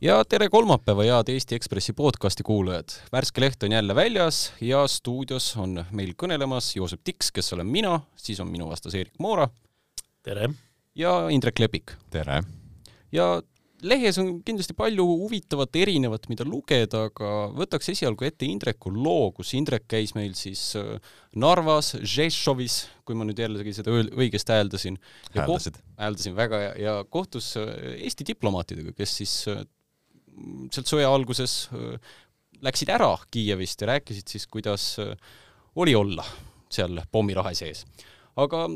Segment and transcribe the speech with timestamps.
[0.00, 2.94] ja tere kolmapäeva, head Eesti Ekspressi podcasti kuulajad.
[3.12, 8.00] värske leht on jälle väljas ja stuudios on meil kõnelemas Joosep Tiks, kes olen mina,
[8.16, 9.48] siis on minu vastas Erik Moora.
[10.22, 10.48] tere!
[10.94, 11.92] ja Indrek Lepik.
[12.10, 12.40] tere!
[13.12, 13.42] ja
[13.82, 19.52] lehes on kindlasti palju huvitavat, erinevat, mida lugeda, aga võtaks esialgu ette Indreku loo, kus
[19.54, 20.96] Indrek käis meil siis äh,
[21.36, 24.96] Narvas, Žešovis, kui ma nüüd jällegi seda õigesti hääldasin.
[25.36, 25.76] hääldasid?
[26.00, 29.60] hääldasin väga ja, ja kohtus äh, Eesti diplomaatidega, kes siis äh,
[30.72, 31.64] sealt sõja alguses
[32.64, 34.96] läksid ära Kiievist ja rääkisid siis, kuidas
[35.80, 36.24] oli olla
[36.70, 37.84] seal pommirahe sees.
[38.36, 38.66] aga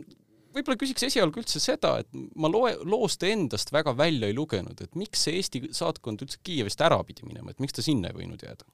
[0.54, 2.08] võib-olla küsiks esialgu üldse seda, et
[2.38, 6.80] ma loe, loost endast väga välja ei lugenud, et miks see Eesti saatkond üldse Kiievist
[6.84, 8.66] ära pidi minema, et miks ta sinna ei võinud jääda?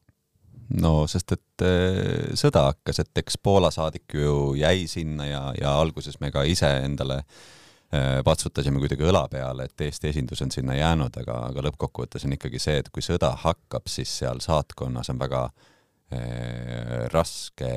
[0.81, 1.65] no sest, et
[2.39, 6.69] sõda hakkas, et eks Poola saadik ju jäi sinna ja, ja alguses me ka ise
[6.85, 7.41] endale äh,
[8.25, 12.61] patsutasime kuidagi õla peale, et Eesti esindus on sinna jäänud, aga, aga lõppkokkuvõttes on ikkagi
[12.63, 17.73] see, et kui sõda hakkab, siis seal saatkonnas on väga äh, raske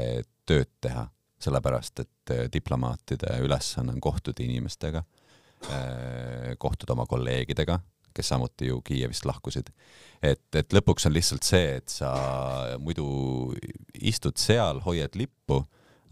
[0.45, 1.07] tööd teha
[1.43, 5.03] sellepärast et äh, diplomaatide ülesanne on kohtuda inimestega,
[5.69, 7.79] äh, kohtuda oma kolleegidega,
[8.13, 9.71] kes samuti ju Kiievist lahkusid.
[10.21, 12.13] et, et lõpuks on lihtsalt see, et sa
[12.79, 13.07] muidu
[13.99, 15.63] istud seal, hoiad lippu,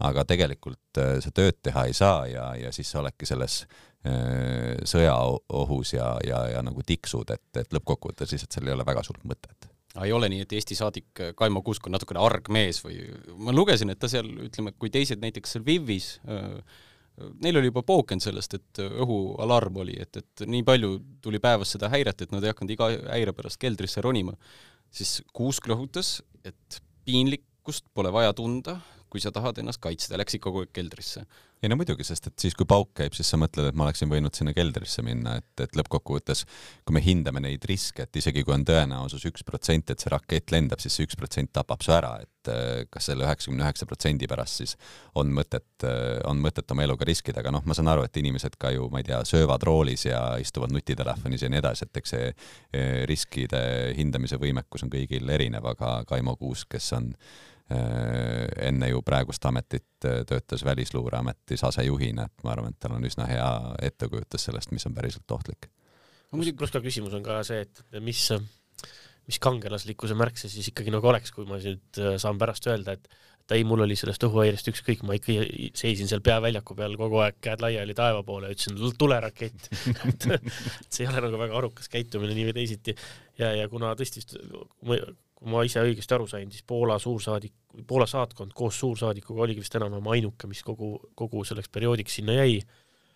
[0.02, 3.62] aga tegelikult äh, sa tööd teha ei saa ja, ja siis sa oledki selles
[4.02, 9.22] sõjaohus ja, ja, ja nagu tiksud, et, et lõppkokkuvõttes lihtsalt seal ei ole väga suurt
[9.28, 9.68] mõtet.
[9.92, 12.96] Aga ei ole nii, et Eesti saadik äh, Kaimo Kuusk on natukene arg mees või
[13.36, 16.56] ma lugesin, et ta seal, ütleme, kui teised näiteks seal Vivis äh,
[17.44, 21.74] neil oli juba pooken sellest, et äh, õhualarm oli, et, et nii palju tuli päevas
[21.76, 24.34] seda häiret, et nad ei hakanud iga häire pärast keldrisse ronima,
[24.92, 28.78] siis Kuusk rõhutas, et piinlikkust pole vaja tunda,
[29.12, 31.26] kui sa tahad ennast kaitsta, läks ikka kogu aeg keldrisse.
[31.62, 34.10] Ei no muidugi, sest et siis, kui pauk käib, siis sa mõtled, et ma oleksin
[34.10, 36.42] võinud sinna keldrisse minna, et, et lõppkokkuvõttes,
[36.82, 40.50] kui me hindame neid riske, et isegi kui on tõenäosus üks protsent, et see rakett
[40.54, 44.26] lendab, siis see üks protsent tapab su ära, et äh, kas selle üheksakümne üheksa protsendi
[44.30, 44.74] pärast siis
[45.22, 48.58] on mõtet, äh, on mõtet oma eluga riskida, aga noh, ma saan aru, et inimesed
[48.58, 52.16] ka ju, ma ei tea, söövad roolis ja istuvad nutitelefonis ja nii edasi, et eks
[52.16, 53.62] see äh, riskide
[53.98, 57.12] hindamise võimekus on kõigil erinev, aga Kaimo Kuusk, kes on
[57.70, 63.28] enne ju praegust ametit äh, töötas Välisluureametis asejuhina, et ma arvan, et tal on üsna
[63.30, 63.52] hea
[63.90, 65.70] ettekujutus sellest, mis on päriselt ohtlik.
[66.30, 68.24] no muidugi, pluss ka küsimus on ka see, et mis,
[69.28, 72.98] mis kangelaslikkuse märk see siis ikkagi nagu oleks, kui ma nüüd äh, saan pärast öelda,
[72.98, 73.12] et
[73.42, 75.34] et ei, mul oli sellest õhuhäirest ükskõik, ma ikka
[75.74, 79.66] seisin seal peaväljaku peal kogu aeg käed laiali taeva poole, ütlesin tulerakett
[80.12, 80.28] et
[80.86, 82.94] see ei ole nagu väga arukas käitumine nii või teisiti
[83.40, 84.22] ja, ja kuna tõesti
[85.42, 87.54] kui ma ise õigesti aru sain, siis Poola suursaadik,
[87.88, 92.60] Poola saatkond koos suursaadikuga oligi vist enam-vähem ainuke, mis kogu, kogu selleks perioodiks sinna jäi.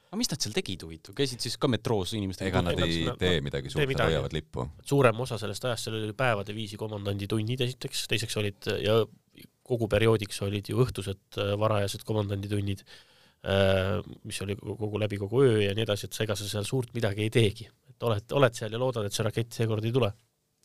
[0.07, 2.51] aga mis nad seal tegid huvitav, käisid siis ka metroos inimestega?
[2.51, 4.67] ega nad ei tee midagi suurt, nad hoiavad lippu.
[4.87, 9.01] suurem osa sellest ajast, seal oli päevade viisi komandanditunnid esiteks, teiseks olid ja
[9.67, 12.83] kogu perioodiks olid ju õhtused äh, varajased komandanditunnid,
[13.47, 16.95] äh, mis oli kogu läbi kogu öö ja nii edasi, et ega sa seal suurt
[16.95, 20.15] midagi ei teegi, et oled, oled seal ja loodad, et see rakett seekord ei tule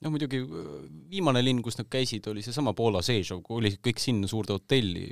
[0.02, 0.42] no muidugi
[1.12, 5.08] viimane linn, kus nad käisid, oli seesama Poola Sežov, kuhu olid kõik sinna suurde hotelli,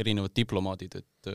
[0.00, 1.32] erinevad diplomaadid, et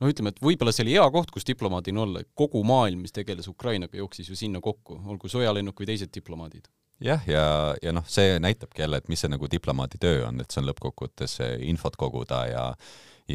[0.00, 3.48] no ütleme, et võib-olla see oli hea koht, kus diplomaadina olla, kogu maailm, mis tegeles
[3.50, 6.70] Ukrainaga, jooksis ju sinna kokku, olgu sõjalennuk või teised diplomaadid.
[7.00, 10.40] Jah, ja, ja, ja noh, see näitabki jälle, et mis see nagu diplomaadi töö on,
[10.42, 12.64] et see on lõppkokkuvõttes infot koguda ja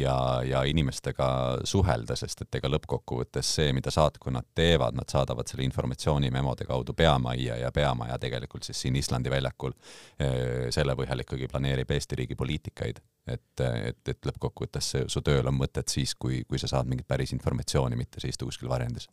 [0.00, 1.28] ja, ja inimestega
[1.64, 6.94] suhelda, sest et ega lõppkokkuvõttes see, mida saatkonnad teevad, nad saadavad selle informatsiooni memode kaudu
[6.96, 9.74] peamajja ja peamaja tegelikult siis siin Islandi väljakul
[10.18, 13.02] eh, selle põhjal ikkagi planeerib Eesti riigi poliitikaid.
[13.26, 17.32] et, et, et lõppkokkuvõttes su tööl on mõtet siis, kui, kui sa saad mingit päris
[17.34, 19.08] informatsiooni, mitte sa istu kuskil varjendis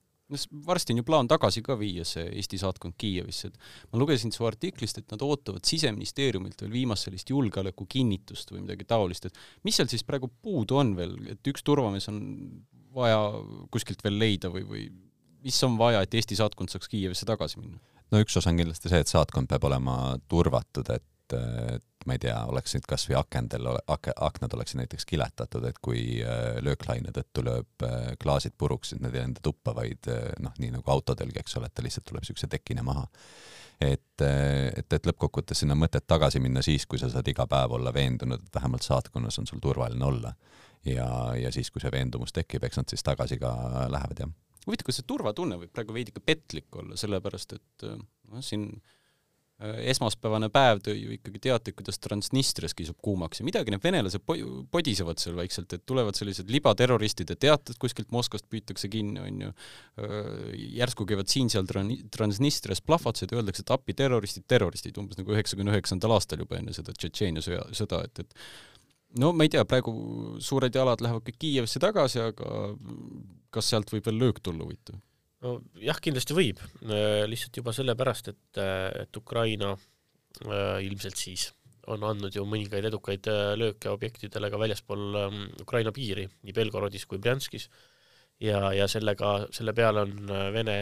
[0.67, 4.47] varsti on ju plaan tagasi ka viia see Eesti saatkond Kiievisse, et ma lugesin su
[4.47, 9.89] artiklist, et nad ootavad Siseministeeriumilt veel viimast sellist julgeolekukinnitust või midagi taolist, et mis seal
[9.91, 12.19] siis praegu puudu on veel, et üks turvamees on
[12.93, 13.21] vaja
[13.73, 14.83] kuskilt veel leida või, või
[15.43, 17.81] mis on vaja, et Eesti saatkond saaks Kiievisse tagasi minna?
[18.13, 19.97] no üks osa on kindlasti see, et saatkond peab olema
[20.29, 25.79] turvatud, et et ma ei tea, oleksid kasvõi akendel ak,, aknad oleksid näiteks kiletatud, et
[25.83, 30.31] kui äh, lööklaine tõttu lööb äh, klaasid puruks, et need ei lenda tuppa, vaid äh,
[30.43, 33.05] noh, nii nagu autodelgi, eks ole, et ta lihtsalt tuleb niisuguse tekina maha.
[33.81, 37.93] et, et, et lõppkokkuvõttes sinna mõtet tagasi minna siis, kui sa saad iga päev olla
[37.93, 40.33] veendunud, et vähemalt saatkonnas on sul turvaline olla.
[40.85, 41.07] ja,
[41.39, 43.53] ja siis, kui see veendumus tekib, eks nad siis tagasi ka
[43.91, 44.33] lähevad, jah.
[44.67, 48.69] huvitav, kas see turvatunne võib praegu veidike petlik olla, sellepärast et noh, siin
[49.63, 54.37] esmaspäevane päev tõi ju ikkagi teateid, kuidas Transnistrias kisub kuumaks ja midagi need venelased po-,
[54.73, 59.53] podisevad seal vaikselt, et tulevad sellised libaterroristide teated kuskilt Moskvast püütakse kinni, on ju,
[60.79, 61.69] järsku käivad siin-seal
[62.13, 66.75] Transnistrias plahvatused ja öeldakse, et appi, terroristid, terroristid, umbes nagu üheksakümne üheksandal aastal juba enne
[66.75, 69.93] seda Tšetšeenia sõja, sõda, et, et no ma ei tea, praegu
[70.43, 72.73] suured jalad lähevad kõik Kiievisse tagasi, aga
[73.53, 74.99] kas sealt võib veel löök tulla huvitav?
[75.43, 81.49] Nojah, kindlasti võib, äh, lihtsalt juba sellepärast, et, äh, et Ukraina äh, ilmselt siis
[81.91, 83.27] on andnud ju mõningaid edukaid
[83.59, 87.67] lööke objektidele ka väljaspool ähm, Ukraina piiri, nii Belgorodis kui Brjanskis,
[88.39, 90.77] ja, ja sellega, selle peale on Vene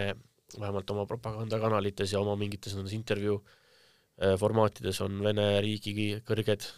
[0.60, 3.40] vähemalt oma propagandakanalites ja oma mingites nendes intervjuu
[4.38, 6.70] formaatides on Vene riigi kõrged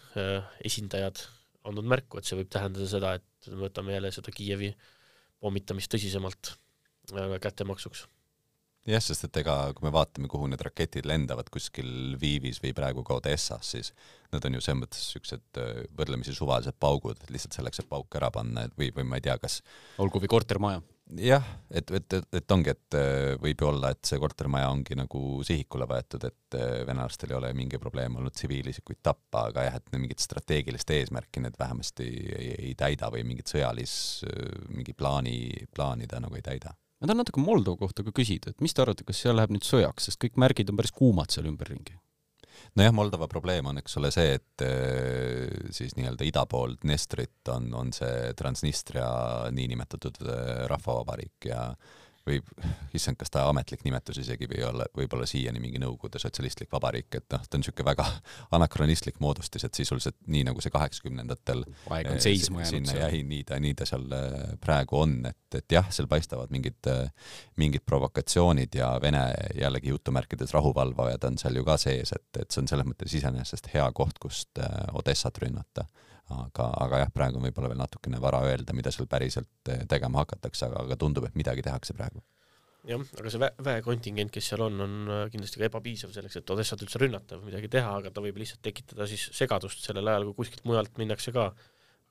[0.63, 1.25] esindajad
[1.68, 4.71] andnud märku, et see võib tähendada seda, et me võtame jälle seda Kiievi
[5.44, 6.56] pommitamist tõsisemalt
[7.12, 8.08] kättemaksuks.
[8.88, 13.04] jah, sest et ega kui me vaatame, kuhu need raketid lendavad kuskil Lvivis või praegu
[13.08, 13.94] ka Odessas, siis
[14.32, 18.16] nad on ju selles mõttes niisugused äh, võrdlemisi suvalised paugud, et lihtsalt selleks, et pauk
[18.20, 19.62] ära panna või, või ma ei tea, kas
[20.04, 20.82] olgu või kortermaja.
[21.16, 25.00] jah, et, et, et, et ongi, et äh, võib ju olla, et see kortermaja ongi
[25.00, 29.96] nagu sihikule võetud, et venelastel ei ole mingi probleem olnud tsiviilisikuid tappa, aga jah, et
[29.96, 33.96] mingit strateegilist eesmärki need vähemasti ei, ei täida või mingit sõjalis,
[34.76, 35.38] mingi plaani,
[35.72, 38.80] plaani ta nagu ei täida ma tahan natuke Moldova kohta ka küsida, et mis te
[38.80, 42.00] arvate, kas seal läheb nüüd sõjaks, sest kõik märgid on päris kuumad seal ümberringi?
[42.80, 47.68] nojah, Moldova probleem on, eks ole, see, et äh, siis nii-öelda ida pool Dnestrit on,
[47.76, 49.10] on see Transnistria
[49.54, 51.66] niinimetatud äh, rahvavabariik ja
[52.28, 52.40] või
[52.96, 57.25] issand, kas ta ametlik nimetus isegi või olla, võib-olla siiani mingi Nõukogude Sotsialistlik Vabariik, et
[57.34, 58.06] noh, ta on niisugune väga
[58.58, 61.66] anakronistlik moodustis, et sisuliselt nii nagu see kaheksakümnendatel
[61.96, 65.60] aeg on seisma jäänud sinna jäi, nii ta, nii ta seal äh, praegu on, et,
[65.60, 69.26] et jah, seal paistavad mingid, äh, mingid provokatsioonid ja Vene
[69.60, 73.74] jällegi jutumärkides rahuvalvajad on seal ju ka sees, et, et see on selles mõttes iseenesest
[73.74, 75.88] hea koht, kust Odessat rünnata
[76.45, 80.24] aga, aga jah, praegu on võib-olla veel natukene vara öelda, mida seal päriselt eh, tegema
[80.24, 82.24] hakatakse, aga, aga tundub, et midagi tehakse praegu.
[82.89, 86.56] jah, aga see vä-, väekontingent, kes seal on, on äh, kindlasti ka ebapiisav selleks, et
[86.56, 90.27] Odessat üldse rünnata või midagi teha, aga ta võib lihtsalt tekitada siis segadust sellel ajal,
[90.31, 91.51] kui kuskilt mujalt minnakse ka.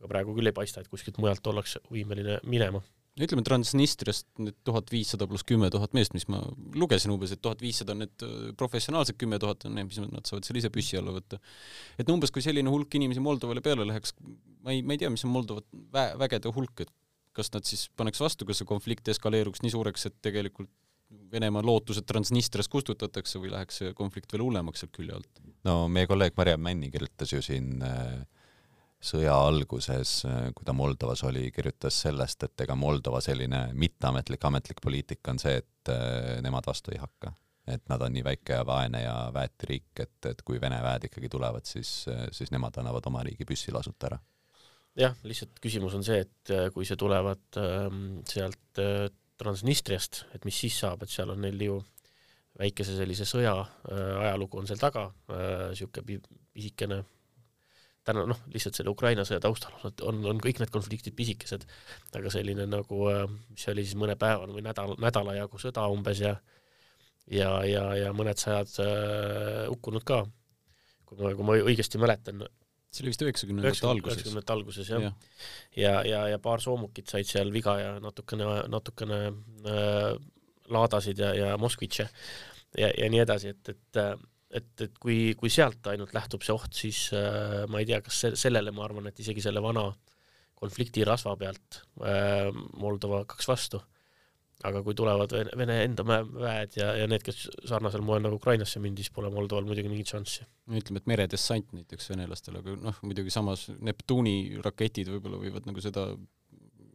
[0.01, 2.83] aga praegu küll ei paista, et kuskilt mujalt ollakse võimeline minema
[3.21, 6.41] ütleme Transnistriast need tuhat viissada pluss kümme tuhat meest, mis ma
[6.79, 10.29] lugesin umbes, et tuhat viissada on need äh, professionaalsed, kümme tuhat on need, mis nad
[10.29, 11.41] saavad seal ise püssi alla võtta.
[12.01, 14.17] et umbes, kui selline hulk inimesi Moldovale peale läheks,
[14.65, 16.93] ma ei, ma ei tea, mis on Moldova vä-, vägede hulk, et
[17.37, 20.73] kas nad siis paneks vastu, kas see konflikt eskaleeruks nii suureks, et tegelikult
[21.33, 25.43] Venemaa lootused Transnistrias kustutatakse või läheks see konflikt veel hullemaks sealt külje alt?
[25.69, 28.23] no meie kolleeg Mariann Männi kirjutas ju siin äh
[29.03, 30.23] sõja alguses,
[30.55, 35.57] kui ta Moldovas oli, kirjutas sellest, et ega Moldova selline mitteametlik, ametlik poliitika on see,
[35.63, 37.35] et eh, nemad vastu ei hakka.
[37.67, 41.05] et nad on nii väike ja vaene ja väeti riik, et, et kui Vene väed
[41.07, 44.19] ikkagi tulevad, siis, siis nemad annavad oma riigi püssi lasuta ära.
[44.99, 47.87] jah, lihtsalt küsimus on see, et kui see tulevad äh,
[48.29, 49.09] sealt äh,
[49.43, 51.79] Transnistriast, et mis siis saab, et seal on neil ju
[52.59, 56.21] väikese sellise sõja äh, ajalugu on seal taga äh,, niisugune
[56.53, 57.03] pisikene
[58.07, 61.67] täna noh, lihtsalt selle Ukraina sõja taustal on, on, on kõik need konfliktid pisikesed,
[62.19, 66.37] aga selline nagu, äh, mis oli siis mõnepäevane või nädal, nädala jagu sõda umbes ja
[67.31, 70.25] ja, ja, ja mõned sajad äh, hukkunud ka,
[71.07, 72.43] kui ma, kui ma õigesti mäletan.
[72.93, 74.19] see oli vist üheksakümnendate alguses.
[74.19, 75.13] üheksakümnendate alguses jah ja.
[75.77, 80.11] ja, ja, ja paar soomukit said seal viga ja natukene, natukene äh,
[80.73, 82.09] laadasid ja, ja Moskvitše
[82.79, 84.13] ja, ja nii edasi, et, et äh,
[84.53, 88.21] et, et kui, kui sealt ainult lähtub see oht, siis äh, ma ei tea, kas
[88.25, 89.87] se sellele, ma arvan, et isegi selle vana
[90.63, 93.83] konflikti rasva pealt äh, Moldova hakkaks vastu.
[94.63, 98.79] aga kui tulevad Vene, Vene enda väed ja, ja need, kes sarnasel moel nagu Ukrainasse
[98.79, 100.47] mindi, siis pole Moldoval muidugi mingit šanssi.
[100.71, 105.83] no ütleme, et meredessant näiteks venelastel, aga noh, muidugi samas Neptuuni raketid võib-olla võivad nagu
[105.83, 106.13] seda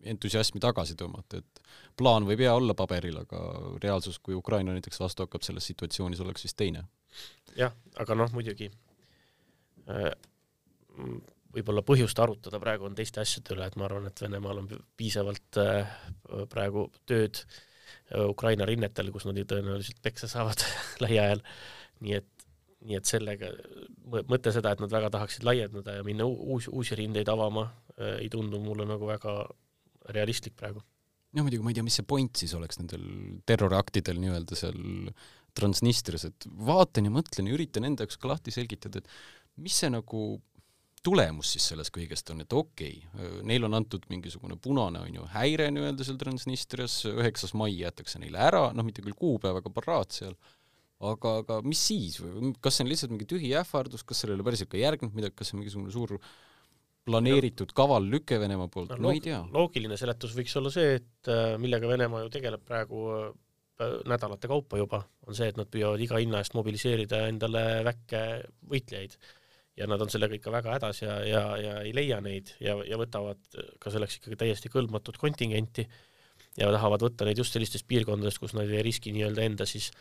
[0.08, 1.60] entusiasmi tagasi tõmmata, et
[2.00, 3.42] plaan võib hea olla paberil, aga
[3.84, 6.86] reaalsus, kui Ukraina näiteks vastu hakkab selles situatsioonis, oleks vist teine
[7.58, 8.70] jah, aga noh, muidugi
[9.90, 10.12] äh,
[11.56, 15.62] võib-olla põhjust arutada praegu on teiste asjade üle, et ma arvan, et Venemaal on piisavalt
[15.64, 15.94] äh,
[16.52, 20.66] praegu tööd äh, Ukraina rinnetel, kus nad ju tõenäoliselt peksa saavad
[21.04, 21.44] lähiajal,
[22.06, 22.34] nii et
[22.88, 23.48] nii et sellega,
[24.30, 27.66] mõte seda, et nad väga tahaksid laiendada ja minna uusi, uusi rindeid avama,
[28.22, 29.34] ei tundu mulle nagu väga
[30.14, 30.84] realistlik praegu.
[31.34, 33.04] noh, muidugi ma ei tea, mis see point siis oleks nendel
[33.50, 34.78] terroriaktidel nii-öelda seal
[35.58, 39.90] Transnistrias, et vaatan ja mõtlen ja üritan enda jaoks ka lahti selgitada, et mis see
[39.94, 40.24] nagu
[41.08, 45.28] tulemus siis sellest kõigest on, et okei okay,, neil on antud mingisugune punane on ju
[45.36, 50.12] häire nii-öelda seal Transnistrias, üheksas mai jäetakse neile ära, noh mitte küll kuupäev, aga paraad
[50.16, 50.36] seal,
[51.00, 54.72] aga, aga mis siis või kas see on lihtsalt mingi tühi ähvardus, kas sellele päriselt
[54.74, 56.18] ka järgneb midagi, kas see on mingisugune suur
[57.08, 59.40] planeeritud kaval lüke Venemaa poolt no,, ma ei tea.
[59.54, 63.30] loogiline seletus võiks olla see, et äh, millega Venemaa ju tegeleb praegu äh,
[64.10, 68.22] nädalate kaupa juba, on see, et nad püüavad iga hinna eest mobiliseerida endale väkke
[68.72, 69.18] võitlejaid.
[69.78, 72.98] Ja nad on sellega ikka väga hädas ja, ja, ja ei leia neid ja, ja
[72.98, 73.44] võtavad
[73.78, 75.86] ka selleks ikkagi täiesti kõlbmatut kontingenti
[76.58, 79.92] ja tahavad võtta neid just sellistest piirkondadest, kus nad ei riski nii-öelda enda siis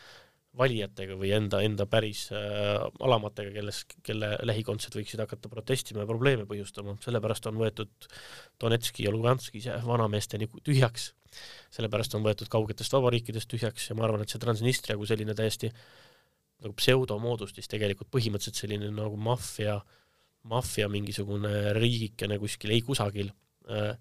[0.57, 6.47] valijatega või enda, enda päris äh, alamatega, kelles, kelle lähikondsed võiksid hakata protestima ja probleeme
[6.49, 8.09] põhjustama, sellepärast on võetud
[8.61, 11.11] Donetski ja Luganski vanameesteni tühjaks,
[11.75, 15.71] sellepärast on võetud kaugetest vabariikidest tühjaks ja ma arvan, et see Transnistria kui selline täiesti
[16.63, 19.77] nagu pseudomoodustis tegelikult põhimõtteliselt selline nagu maffia,
[20.49, 23.29] maffia mingisugune riigikene kuskil ei kusagil
[23.69, 23.93] äh,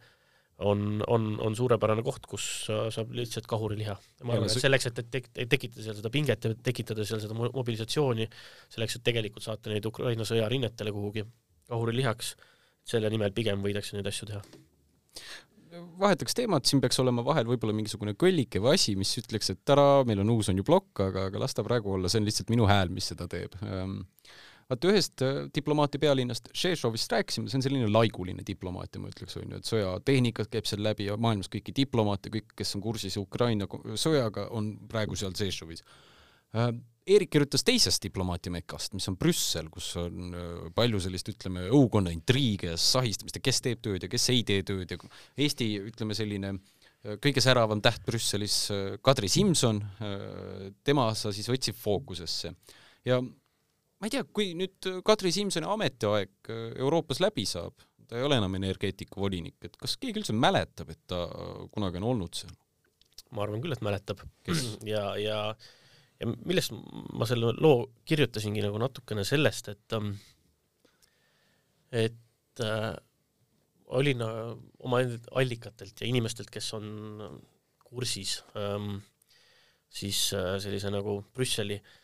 [0.58, 3.96] on, on, on suurepärane koht, kus saab lihtsalt kahuriliha.
[4.24, 8.28] ma arvan, et selleks, et, et, tekitada seal seda pinget ja tekitada seal seda mobilisatsiooni,
[8.72, 11.26] selleks, et tegelikult saata neid Ukraina sõjarinnetele kuhugi
[11.68, 12.36] kahurilihaks,
[12.86, 14.44] selle nimel pigem võidakse neid asju teha
[16.00, 20.04] vahetaks teemat, siin peaks olema vahel võib-olla mingisugune kõllike või asi, mis ütleks, et tara,
[20.08, 22.52] meil on uus on ju plokk, aga, aga las ta praegu olla, see on lihtsalt
[22.52, 23.98] minu hääl, mis seda teeb ähm,
[24.70, 29.54] vaata ühest äh, diplomaatia pealinnast Šešovist rääkisime, see on selline laiguline diplomaatia, ma ütleks, on
[29.54, 33.68] ju, et sõjatehnikat käib seal läbi ja maailmas kõiki diplomaate, kõik, kes on kursis Ukraina
[33.94, 35.84] sõjaga, on praegu seal Šešovis.
[36.56, 36.70] Äh,
[37.06, 42.10] Eerik kirjutas teisest diplomaatia mekast, mis on Brüssel, kus on äh, palju sellist, ütleme, õukonna
[42.14, 44.98] intriige ja sahistamist ja kes teeb tööd ja kes ei tee tööd ja
[45.46, 46.56] Eesti, ütleme, selline
[47.22, 48.64] kõige säravam täht Brüsselis,
[49.04, 49.76] Kadri Simson,
[50.82, 52.50] tema sa siis võtsid fookusesse
[53.06, 53.20] ja
[54.06, 58.36] ma ei tea, kui nüüd Kadri Simsoni ametiaeg äh, Euroopas läbi saab, ta ei ole
[58.38, 61.24] enam energeetikavolinik, et kas keegi üldse mäletab, et ta
[61.74, 62.54] kunagi on olnud seal?
[63.34, 64.22] ma arvan küll, et mäletab.
[64.86, 65.40] ja, ja,
[66.20, 66.70] ja millest
[67.18, 70.14] ma selle loo kirjutasingi nagu natukene sellest, et ähm,
[71.90, 72.92] et äh,
[73.98, 74.54] olin äh,
[74.86, 75.02] oma
[75.42, 76.86] allikatelt ja inimestelt, kes on
[77.82, 79.00] kursis ähm,
[79.90, 81.94] siis äh, sellise nagu Brüsseli äh,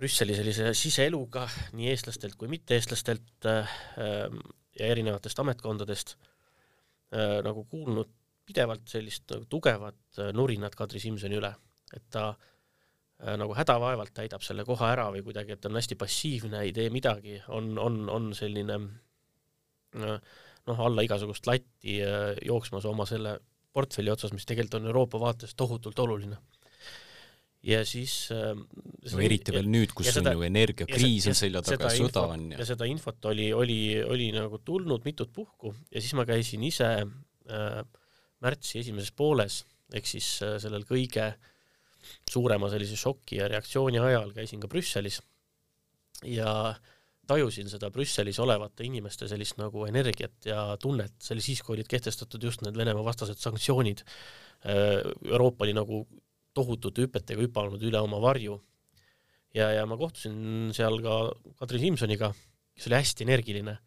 [0.00, 1.44] Brüsseli sellise siseeluga
[1.76, 3.74] nii eestlastelt kui mitte-eestlastelt äh,
[4.78, 8.08] ja erinevatest ametkondadest äh, nagu kuulnud
[8.48, 11.52] pidevalt sellist nagu tugevat äh, nurinat Kadri Simsoni üle,
[11.92, 16.64] et ta äh, nagu hädavaevalt täidab selle koha ära või kuidagi, et on hästi passiivne,
[16.64, 18.80] ei tee midagi, on, on, on selline
[20.00, 21.98] noh, alla igasugust latti
[22.46, 23.36] jooksmas oma selle
[23.74, 26.38] portfelli otsas, mis tegelikult on Euroopa vaates tohutult oluline
[27.66, 31.90] ja siis äh, no eriti veel nüüd, kus seda, on ju energiakriis on selja taga
[31.92, 35.74] sõda on ja ja seda infot oli, oli, oli nagu tulnud mitut puhku.
[35.92, 37.82] Ja siis ma käisin ise äh,
[38.40, 39.62] märtsi esimeses pooles
[39.92, 41.32] ehk siis äh, sellel kõige
[42.30, 45.20] suurema sellise šoki ja reaktsiooni ajal käisin ka Brüsselis.
[46.24, 46.72] Ja
[47.28, 51.88] tajusin seda Brüsselis olevate inimeste sellist nagu energiat ja tunnet, see oli siis, kui olid
[51.90, 54.02] kehtestatud just need Venemaa vastased sanktsioonid.
[54.64, 56.02] Äh, Euroopa oli nagu
[56.56, 58.60] tohutute hüpetega hüpanud üle oma varju.
[59.54, 61.20] ja, ja ma kohtusin seal ka
[61.58, 62.32] Kadri Simsoniga,
[62.76, 63.78] kes oli hästi energiline,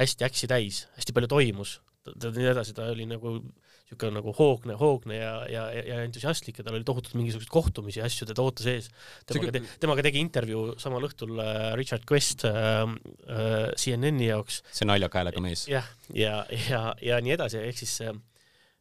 [0.00, 3.38] hästi äksi täis, hästi palju toimus, ta nii edasi, ta oli nagu
[3.86, 8.08] niisugune nagu hoogne, hoogne ja, ja, ja entusiastlik ja tal oli tohutult mingisuguseid kohtumisi ja
[8.08, 8.88] asju teda ootas ees.
[9.30, 14.64] temaga te,, temaga tegi intervjuu samal õhtul äh, Richard Quest äh, äh, CNN-i jaoks.
[14.74, 15.68] see naljaka häälega mees.
[15.70, 16.82] jah, ja, ja, ja,
[17.12, 17.94] ja nii edasi, ehk siis,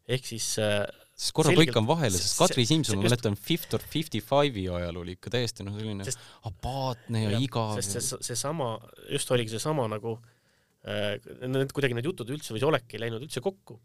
[0.10, 0.82] ehk siis äh,
[1.16, 5.16] sest korra põikan vahele, sest Kadri Simson, ma mäletan, Fifty or Fifty Five'i ajal oli
[5.16, 7.78] ikka täiesti noh, selline sest, apaatne ja, ja igav.
[7.80, 8.74] sest see, seesama,
[9.14, 10.18] just oligi seesama nagu
[10.84, 11.16] äh,,
[11.48, 13.80] need kuidagi need jutud üldse või see olek ei läinud üldse kokku.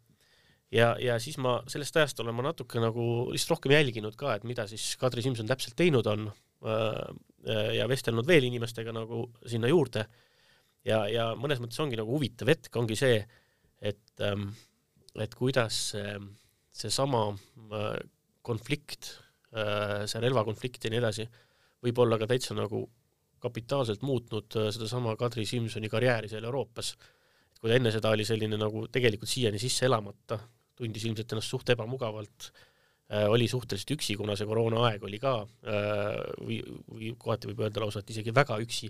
[0.74, 4.48] ja, ja siis ma sellest ajast olen ma natuke nagu lihtsalt rohkem jälginud ka, et
[4.50, 6.26] mida siis Kadri Simson täpselt teinud on
[6.66, 10.08] äh, ja vestelnud veel inimestega nagu sinna juurde.
[10.82, 13.22] ja, ja mõnes mõttes ongi nagu huvitav hetk ongi see,
[13.78, 14.50] et ähm,,
[15.14, 16.18] et kuidas äh,
[16.80, 17.98] seesama äh,
[18.46, 19.14] konflikt,
[19.52, 21.26] äh, see relvakonflikt ja nii edasi,
[21.84, 22.84] võib olla ka täitsa nagu
[23.40, 26.94] kapitaalselt muutnud äh, sedasama Kadri Simsoni karjääri seal Euroopas.
[27.60, 30.38] kui ta enne seda oli selline nagu tegelikult siiani sisse elamata,
[30.76, 32.46] tundis ilmselt ennast suht ebamugavalt,
[33.28, 35.32] oli suhteliselt üksi, kuna see koroonaaeg oli ka
[35.66, 38.88] või, või kohati võib öelda lausa, et isegi väga üksi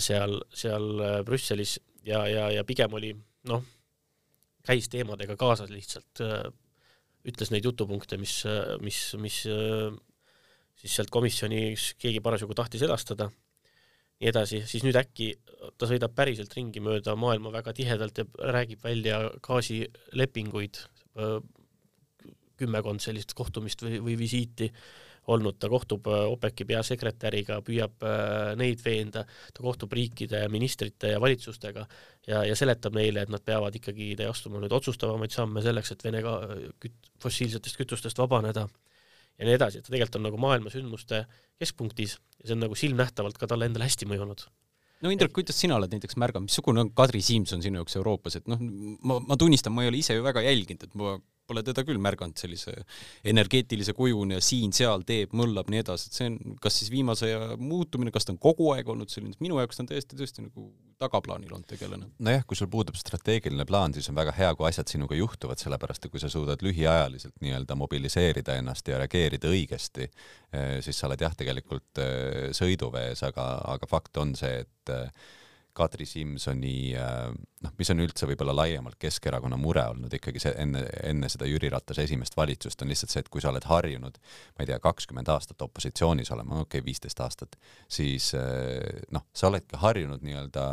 [0.00, 1.74] seal, seal Brüsselis
[2.06, 3.10] ja, ja, ja pigem oli
[3.50, 3.66] noh,
[4.64, 6.24] käis teemadega kaasas lihtsalt
[7.28, 8.40] ütles neid jutupunkte, mis,
[8.80, 9.42] mis, mis
[10.80, 13.28] siis sealt komisjonis keegi parasjagu tahtis edastada,
[14.20, 15.32] nii edasi, siis nüüd äkki
[15.80, 20.80] ta sõidab päriselt ringi mööda maailma väga tihedalt ja räägib välja gaasilepinguid,
[22.60, 24.68] kümmekond sellist kohtumist või, või visiiti
[25.30, 28.04] olnud, ta kohtub OPEC-i peasekretäriga, püüab
[28.60, 31.86] neid veenda, ta kohtub riikide ministrite ja valitsustega
[32.26, 36.22] ja, ja seletab neile, et nad peavad ikkagi astuma nüüd otsustavamaid samme selleks, et Vene
[36.22, 38.66] küt-, fossiilsetest kütustest vabaneda
[39.40, 41.24] ja nii edasi, et ta tegelikult on nagu maailma sündmuste
[41.60, 44.44] keskpunktis ja see on nagu silmnähtavalt ka talle endale hästi mõjunud.
[45.00, 48.50] No Indrek, kuidas sina oled näiteks märganud, missugune on Kadri Simson sinu jaoks Euroopas, et
[48.52, 48.60] noh,
[49.00, 51.14] ma, ma tunnistan, ma ei ole ise ju väga jälginud, et ma
[51.50, 52.76] pole teda küll märganud sellise
[53.26, 57.58] energeetilise kujuna ja siin-seal teeb, mõllab, nii edasi, et see on kas siis viimase aja
[57.60, 60.70] muutumine, kas ta on kogu aeg olnud selline, minu jaoks ta on täiesti tõesti nagu
[61.00, 62.10] tagaplaanil olnud tegelane.
[62.20, 66.06] nojah, kui sul puudub strateegiline plaan, siis on väga hea, kui asjad sinuga juhtuvad, sellepärast
[66.06, 70.10] et kui sa suudad lühiajaliselt nii-öelda mobiliseerida ennast ja reageerida õigesti,
[70.52, 75.30] eh, siis sa oled jah, tegelikult eh, sõiduvees, aga, aga fakt on see, et eh,
[75.80, 76.92] Kadri Simsoni
[77.64, 81.70] noh, mis on üldse võib-olla laiemalt Keskerakonna mure olnud ikkagi see enne, enne seda Jüri
[81.72, 84.16] Ratase esimest valitsust on lihtsalt see, et kui sa oled harjunud,
[84.56, 87.58] ma ei tea, kakskümmend aastat opositsioonis olema, okei okay,, viisteist aastat,
[87.90, 90.66] siis äh, noh, sa oledki harjunud nii-öelda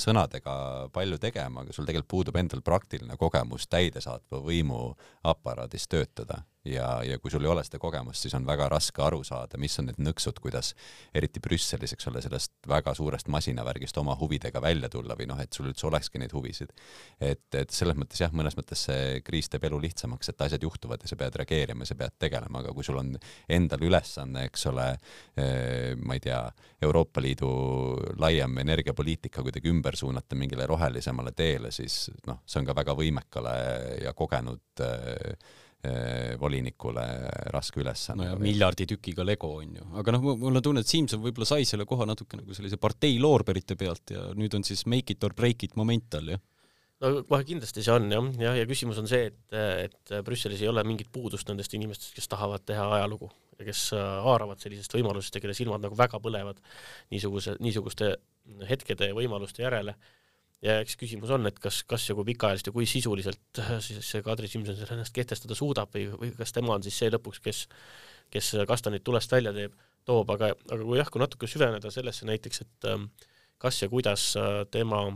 [0.00, 0.56] sõnadega
[0.94, 4.90] palju tegema, aga sul tegelikult puudub endal praktiline kogemus täidesaatva võimu
[5.26, 6.44] aparaadis töötada.
[6.64, 9.74] Ja, ja kui sul ei ole seda kogemust, siis on väga raske aru saada, mis
[9.82, 10.70] on need nõksud, kuidas
[11.12, 15.52] eriti Brüsselis, eks ole, sellest väga suurest masinavärgist oma huvidega välja tulla või noh, et
[15.52, 16.72] sul üldse olekski neid huvisid.
[17.20, 21.02] et, et selles mõttes jah, mõnes mõttes see kriis teeb elu lihtsamaks, et asjad juhtuvad
[21.02, 23.14] ja sa pead reageerima sa pead tegelema, aga kui sul on
[23.48, 24.86] endal ülesanne, eks ole
[25.36, 26.42] eh,, ma ei tea,
[26.84, 27.50] Euroopa Liidu
[28.20, 33.54] laiem energiapoliitika kuidagi ümber suunata mingile rohelisemale teele, siis noh, see on ka väga võimekale
[34.04, 35.36] ja kogenud Eh,
[36.40, 37.04] volinikule
[37.54, 38.22] raske ülesanne.
[38.22, 41.48] no ja miljardi tükiga Lego on ju, aga noh, mul on tunne, et Simson võib-olla
[41.48, 45.24] sai selle koha natuke nagu sellise partei loorberite pealt ja nüüd on siis make it
[45.24, 46.42] or break it moment all, jah?
[47.04, 50.70] no kohe kindlasti see on jah, jah, ja küsimus on see, et, et Brüsselis ei
[50.70, 55.42] ole mingit puudust nendest inimestest, kes tahavad teha ajalugu ja kes haaravad sellisest võimalusest ja
[55.44, 56.60] kelle silmad nagu väga põlevad
[57.12, 58.14] niisuguse, niisuguste
[58.68, 59.96] hetkede ja võimaluste järele
[60.64, 64.24] ja eks küsimus on, et kas, kas ja kui pikaajaliselt ja kui sisuliselt siis see
[64.24, 67.66] Kadri Simson seal ennast kehtestada suudab või, või kas tema on siis see lõpuks, kes,
[68.32, 69.76] kes kastanid tulest välja teeb,
[70.08, 73.10] toob, aga, aga kui jah, kui natuke süveneda sellesse näiteks, et ähm,
[73.60, 75.06] kas ja kuidas äh, tema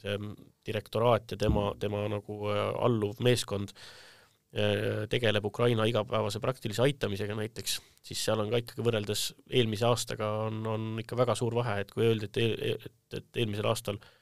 [0.00, 0.20] see
[0.66, 7.80] direktoraat ja tema, tema nagu äh, alluv meeskond äh, tegeleb Ukraina igapäevase praktilise aitamisega näiteks,
[8.04, 11.92] siis seal on ka ikkagi võrreldes eelmise aastaga on, on ikka väga suur vahe, et
[11.92, 12.40] kui öeldi, et,
[12.76, 14.19] et, et eelmisel aastal äh, Äh,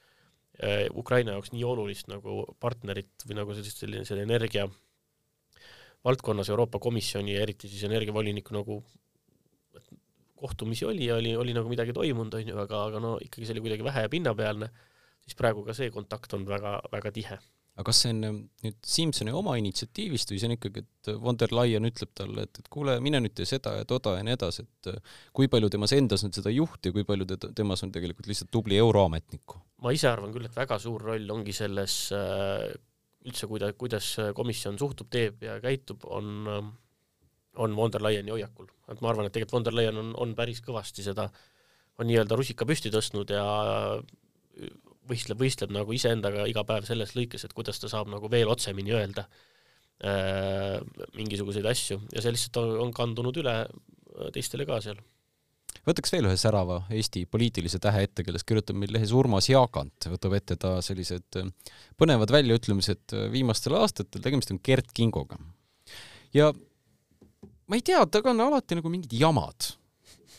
[0.99, 4.65] Ukraina jaoks nii olulist nagu partnerit või nagu sellist, selline, selle energia
[6.03, 8.81] valdkonnas Euroopa Komisjoni ja eriti siis energiavoliniku nagu
[10.39, 13.55] kohtumisi oli ja oli, oli nagu midagi toimunud, on ju, aga, aga no ikkagi see
[13.57, 14.69] oli kuidagi vähe ja pinnapealne,
[15.23, 17.39] siis praegu ka see kontakt on väga, väga tihe
[17.79, 21.37] aga kas see on ähm, nüüd Simsoni oma initsiatiivist või see on ikkagi, et von
[21.39, 24.35] der Leyen ütleb talle, et, et kuule, mine nüüd tee seda ja toda ja nii
[24.35, 27.85] edasi, et äh, kui palju temas endas on seda juhti ja kui palju teda, temas
[27.87, 29.61] on tegelikult lihtsalt tubli euroametnikku?
[29.85, 32.67] ma ise arvan küll, et väga suur roll ongi selles äh,
[33.29, 36.73] üldse, kuida-, kuidas komisjon suhtub, teeb ja käitub, on, äh,
[37.63, 38.67] on von der Leyeni hoiakul.
[38.91, 41.29] et ma arvan, et tegelikult von der Leyen on, on päris kõvasti seda,
[41.99, 43.47] on nii-öelda rusika püsti tõstnud ja
[45.09, 48.95] võistleb, võistleb nagu iseendaga iga päev selles lõikes, et kuidas ta saab nagu veel otsemini
[48.95, 49.25] öelda
[50.03, 50.79] äh,
[51.17, 55.01] mingisuguseid asju ja see lihtsalt on, on kandunud üle äh, teistele ka seal.
[55.87, 60.37] võtaks veel ühe särava Eesti poliitilise tähe ette, kellest kirjutab meil lehes Urmas Jaagant, võtab
[60.39, 61.51] ette ta sellised äh,
[61.99, 65.39] põnevad väljaütlemised äh, viimastel aastatel, tegemist on Gert Kingoga.
[66.33, 66.53] ja
[67.69, 69.73] ma ei tea, temaga on alati nagu mingid jamad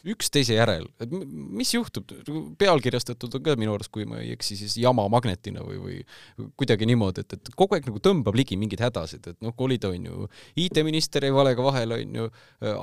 [0.09, 2.09] üksteise järel, et mis juhtub,
[2.61, 6.89] pealkirjastatud on ka minu arust, kui ma ei eksi, siis jama magnetina või, või kuidagi
[6.89, 10.09] niimoodi, et, et kogu aeg nagu tõmbab ligi mingeid hädasid, et noh, oli ta on
[10.09, 10.29] ju
[10.65, 12.29] IT-minister jäi valega vahele, on ju,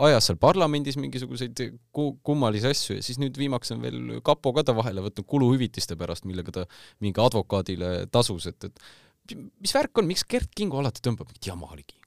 [0.09, 4.77] ajas seal parlamendis mingisuguseid kummalisi asju ja siis nüüd viimaks on veel kapo ka ta
[4.77, 6.67] vahele võtnud kuluhüvitiste pärast, millega ta
[7.03, 11.73] mingi advokaadile tasus, et, et mis värk on, miks Gert Kingo alati tõmbab mingit jama
[11.75, 11.97] ligi?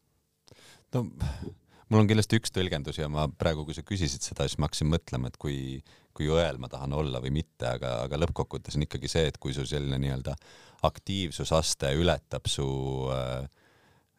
[0.95, 1.07] no
[1.91, 4.91] mul on kindlasti üks tõlgendus ja ma praegu, kui sa küsisid seda, siis ma hakkasin
[4.91, 5.57] mõtlema, et kui,
[6.17, 9.55] kui õel ma tahan olla või mitte, aga, aga lõppkokkuvõttes on ikkagi see, et kui
[9.57, 10.37] su selline nii-öelda
[10.87, 12.67] aktiivsusaste ületab su
[13.13, 13.47] äh,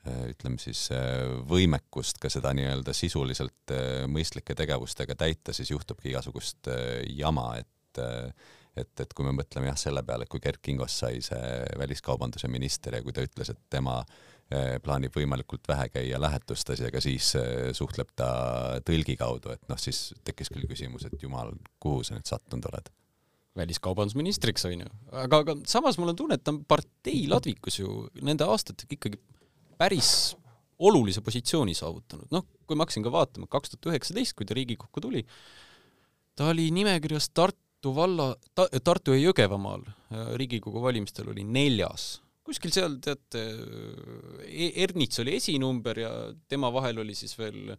[0.05, 3.75] äh ütleme siis äh, võimekust ka seda nii-öelda sisuliselt
[4.11, 6.69] mõistlike tegevustega täita, siis juhtubki igasugust
[7.17, 7.69] jama, et
[8.77, 11.47] et, et kui me mõtleme jah selle peale, kui Gerd Kingost sai see
[11.79, 13.99] väliskaubanduse minister ja kui ta ütles, et tema
[14.83, 18.31] plaanib võimalikult vähe käia lähetustes ja ka siis eh, suhtleb ta
[18.87, 22.91] tõlgi kaudu, et noh, siis tekkis küll küsimus, et jumal, kuhu sa nüüd sattunud oled?
[23.59, 24.87] Väliskaubandusministriks onju,
[25.23, 29.19] aga, aga samas mul on tunne, et ta on partei ladvikus ju nende aastatega ikkagi
[29.79, 30.11] päris
[30.81, 35.03] olulise positsiooni saavutanud, noh, kui ma hakkasin ka vaatama, kaks tuhat üheksateist, kui ta Riigikokku
[35.03, 35.25] tuli,
[36.35, 39.83] ta oli nimekirjas Tartu valla ta,, Tartu ja Jõgevamaal
[40.39, 42.15] Riigikogu valimistel oli neljas
[42.51, 43.41] kuskil seal teate,
[44.45, 46.11] e-, Ernits oli esinumber ja
[46.51, 47.71] tema vahel oli siis veel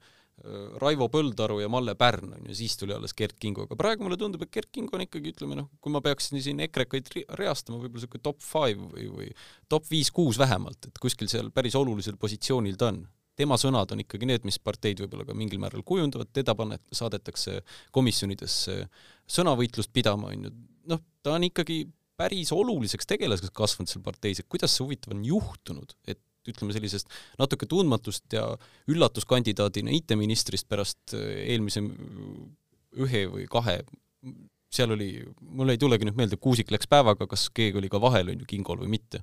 [0.83, 4.17] Raivo Põldaru ja Malle Pärn on ju, siis tuli alles Gerd Kingo, aga praegu mulle
[4.19, 8.03] tundub, et Gerd Kingo on ikkagi, ütleme noh, kui ma peaksin siin EKRE-kaid reastama, võib-olla
[8.03, 9.29] siuke top five või, või
[9.71, 13.05] top viis-kuus vähemalt, et kuskil seal päris olulisel positsioonil ta on.
[13.39, 17.61] tema sõnad on ikkagi need, mis parteid võib-olla ka mingil määral kujundavad, teda panne-, saadetakse
[17.93, 18.81] komisjonidesse
[19.31, 20.55] sõnavõitlust pidama, on ju,
[20.91, 21.85] noh, ta on ikkagi
[22.23, 27.11] päris oluliseks tegelaseks kasvanud seal parteis, et kuidas see huvitav on juhtunud, et ütleme sellisest
[27.39, 28.47] natuke tundmatust ja
[28.91, 31.85] üllatuskandidaadina IT-ministrist pärast äh, eelmise
[33.03, 33.81] ühe või kahe,
[34.73, 38.33] seal oli, mul ei tulegi nüüd meelde, Kuusik läks päevaga, kas keegi oli ka vahel,
[38.33, 39.23] on ju, Kingol või mitte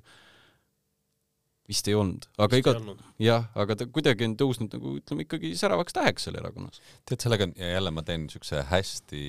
[1.70, 2.74] vist ei olnud, aga iga,
[3.22, 6.80] jah, aga ta kuidagi on tõusnud nagu ütleme ikkagi säravaks täheks seal erakonnas.
[7.08, 9.22] tead, sellega on, ja jälle ma teen niisuguse hästi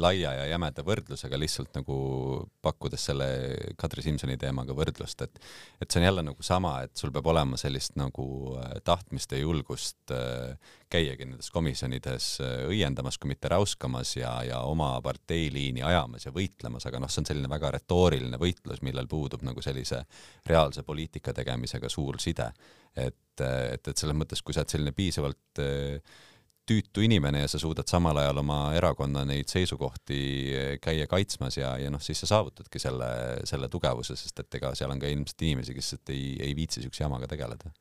[0.00, 1.98] laia ja jämeda võrdlusega lihtsalt nagu
[2.64, 3.28] pakkudes selle
[3.80, 5.40] Kadri Simsoni teemaga võrdlust, et
[5.82, 9.42] et see on jälle nagu sama, et sul peab olema sellist nagu äh, tahtmist ja
[9.42, 10.56] julgust äh,
[10.92, 16.86] käiagi nendes komisjonides äh, õiendamas, kui mitte räuskamas ja, ja oma parteiliini ajamas ja võitlemas,
[16.88, 20.02] aga noh, see on selline väga retooriline võitlus, millel puudub nagu sellise
[20.48, 22.50] reaalse poliitika tegemisega suur side.
[22.96, 26.18] et, et, et selles mõttes, kui sa oled selline piisavalt äh,
[26.68, 30.18] tüütu inimene ja sa suudad samal ajal oma erakonna neid seisukohti
[30.52, 33.08] äh, käia kaitsmas ja, ja noh, siis sa saavutadki selle,
[33.48, 37.04] selle tugevuse, sest et ega seal on ka ilmselt inimesi, kes ei, ei viitsi siukse
[37.04, 37.72] jamaga tegeleda.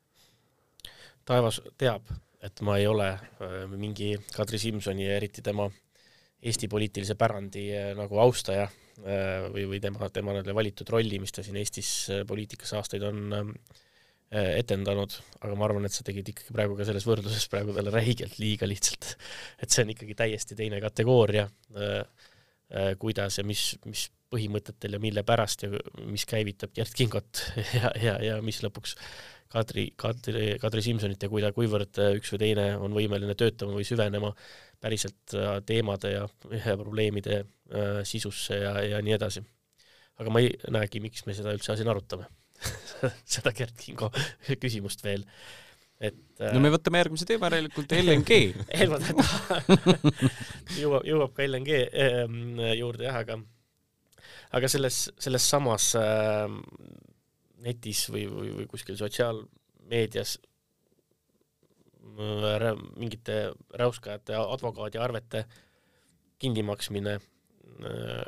[1.27, 2.07] taevas teab,
[2.45, 5.67] et ma ei ole äh, mingi Kadri Simsoni ja eriti tema
[6.37, 11.33] Eesti poliitilise pärandi äh, nagu austaja äh, või, või tema, tema nende valitud rolli, mis
[11.33, 11.91] ta siin Eestis
[12.29, 13.41] poliitikas aastaid on
[14.27, 18.33] etendanud, aga ma arvan, et sa tegid ikkagi praegu ka selles võrdluses praegu talle räigelt
[18.41, 19.13] liiga lihtsalt.
[19.63, 21.45] et see on ikkagi täiesti teine kategooria,
[22.99, 25.71] kuidas ja mis, mis põhimõtetel ja mille pärast ja
[26.05, 27.43] mis käivitab Gerd Kingot
[27.79, 28.97] ja, ja, ja mis lõpuks
[29.47, 34.33] Kadri, Kadri, Kadri Simsonit ja kuida-, kuivõrd üks või teine on võimeline töötama või süvenema
[34.83, 39.43] päriselt äh, teemade ja, ja probleemide äh, sisusse ja, ja nii edasi.
[40.17, 42.27] aga ma ei näegi, miks me seda üldse siin arutame
[43.37, 44.11] seda Gerd Kingo
[44.63, 45.23] küsimust veel
[45.97, 48.41] et äh, no me võtame järgmise teema järelikult LNG
[50.77, 53.39] jõuab, jõuab ka LNG ähm, juurde jah, aga
[54.55, 56.47] aga selles, selles samas äh,
[57.65, 60.37] netis või, või, või kuskil sotsiaalmeedias
[62.17, 63.39] äh, mingite
[63.81, 65.45] räuskajate advokaadiarvete
[66.39, 68.27] kinnimaksmine äh,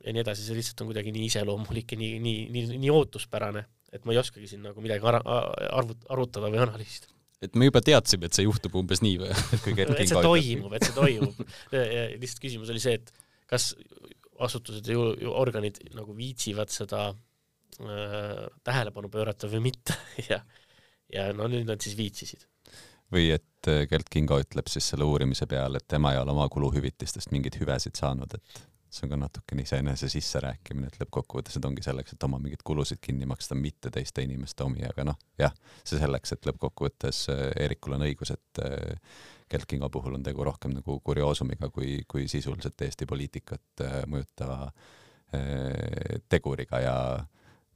[0.00, 3.66] ja nii edasi, see lihtsalt on kuidagi nii iseloomulik ja nii, nii, nii, nii ootuspärane,
[3.92, 7.12] et ma ei oskagi siin nagu midagi ar arvut-, arutada või analüüsida.
[7.44, 9.30] et me juba teadsime, et see juhtub umbes nii või
[9.84, 11.44] et see toimub, et see toimub.
[12.22, 13.12] lihtsalt küsimus oli see, et
[13.50, 13.74] kas
[14.46, 19.96] asutused ja organid nagu viitsivad seda äh, tähelepanu pöörata või mitte
[20.30, 20.40] ja,
[21.12, 22.46] ja no nüüd nad siis viitsisid.
[23.12, 26.48] või et äh, Gerd Kingo ütleb siis selle uurimise peale, et tema ei ole oma
[26.52, 31.84] kuluhüvitistest mingeid hüvesid saanud, et see on ka natukene iseenese sisserääkimine, et lõppkokkuvõttes need ongi
[31.86, 36.00] selleks, et oma mingeid kulusid kinni maksta, mitte teiste inimeste omi, aga noh, jah, see
[36.00, 39.16] selleks, et lõppkokkuvõttes äh, Eerikul on õigus, et äh,
[39.50, 44.70] Gerd Kingo puhul on tegu rohkem nagu kurioosumiga kui, kui sisuliselt Eesti poliitikat mõjutava
[46.30, 46.94] teguriga ja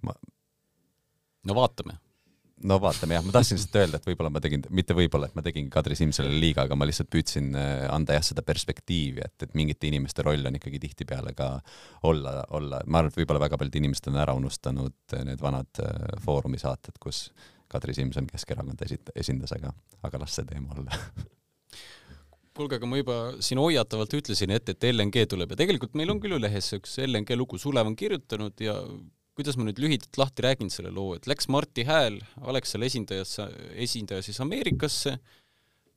[0.02, 0.14] ma
[1.46, 1.98] no vaatame
[2.68, 5.44] no vaatame jah, ma tahtsin lihtsalt öelda, et võib-olla ma tegin, mitte võib-olla, et ma
[5.44, 9.56] tegin Kadri Simsonile liiga, aga ma lihtsalt püüdsin äh, anda jah seda perspektiivi, et, et
[9.58, 11.50] mingite inimeste roll on ikkagi tihtipeale ka
[12.08, 15.84] olla, olla, ma arvan, et võib-olla väga paljud inimesed on ära unustanud äh, need vanad
[15.84, 17.26] äh, Foorumi saated, kus
[17.70, 19.72] Kadri Simson Keskerakonda esit-, esindas, aga,
[20.06, 21.00] aga las see teema olla.
[22.54, 26.20] Kuulge, aga ma juba siin hoiatavalt ütlesin ette, et LNG tuleb ja tegelikult meil on
[26.22, 28.76] küll ju lehes üks LNG lugu, Sulev on kirjutanud ja
[29.34, 33.48] kuidas ma nüüd lühidalt lahti räägin selle loo, et läks Marti Hääl, Alexela esindajasse,
[33.86, 35.16] esindaja siis Ameerikasse,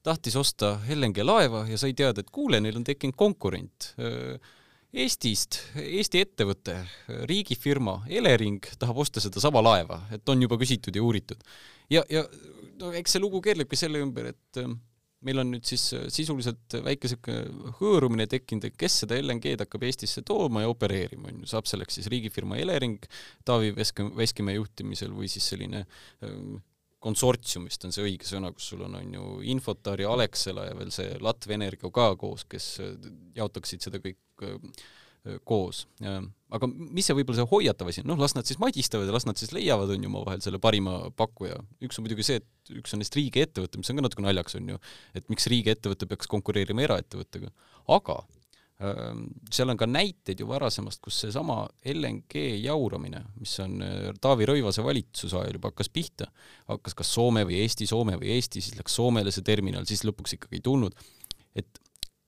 [0.06, 3.92] tahtis osta LNG laeva ja sai teada, et kuule, neil on tekkinud konkurent.
[4.98, 6.78] Eestist, Eesti ettevõte,
[7.30, 11.44] riigifirma Elering tahab osta sedasama laeva, et on juba küsitud ja uuritud.
[11.92, 12.24] ja, ja
[12.80, 14.62] no eks see lugu keerlebki selle ümber, et
[15.26, 17.38] meil on nüüd siis äh, sisuliselt väike sihuke
[17.80, 21.98] hõõrumine tekkinud, et kes seda LNG-d hakkab Eestisse tooma ja opereerima, on ju, saab selleks
[21.98, 23.00] siis riigifirma Elering
[23.48, 25.86] Taavi Veske, Veskimäe juhtimisel või siis selline
[26.26, 26.60] ähm,
[27.04, 30.78] konsortsium vist on see õige sõna, kus sul on, on ju Infotar ja Alexela ja
[30.78, 32.96] veel see Latv Energia ka koos, kes äh,
[33.38, 34.58] jaotaksid seda kõik äh,
[35.48, 35.86] koos.
[36.02, 39.28] aga mis see võib-olla see hoiatav asi on, noh, las nad siis madistavad ja las
[39.28, 41.60] nad siis leiavad, on ju, omavahel selle parima pakkuja.
[41.84, 44.74] üks on muidugi see, et üks on neist riigiettevõte, mis on ka natuke naljakas, on
[44.74, 44.82] ju,
[45.18, 47.52] et miks riigiettevõte peaks konkureerima eraettevõttega.
[47.98, 48.22] aga
[48.78, 53.82] seal on ka näiteid ju varasemast, kus seesama LNG jauramine, mis on
[54.22, 56.28] Taavi Rõivase valitsuse ajal juba hakkas pihta,
[56.70, 60.38] hakkas kas Soome või Eesti, Soome või Eesti, siis läks Soomele see terminal, siis lõpuks
[60.38, 60.94] ikkagi ei tulnud,
[61.58, 61.82] et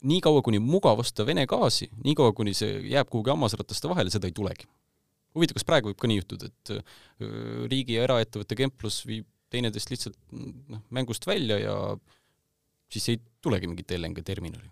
[0.07, 4.35] niikaua, kuni mugav osta Vene gaasi, niikaua, kuni see jääb kuhugi hammasrataste vahele, seda ei
[4.35, 4.67] tulegi.
[5.35, 6.71] huvitav, kas praegu võib ka nii juhtuda, et
[7.69, 11.75] riigi ja eraettevõtte kemplus viib teineteist lihtsalt noh, mängust välja ja
[12.89, 14.69] siis ei tulegi mingit LNG terminali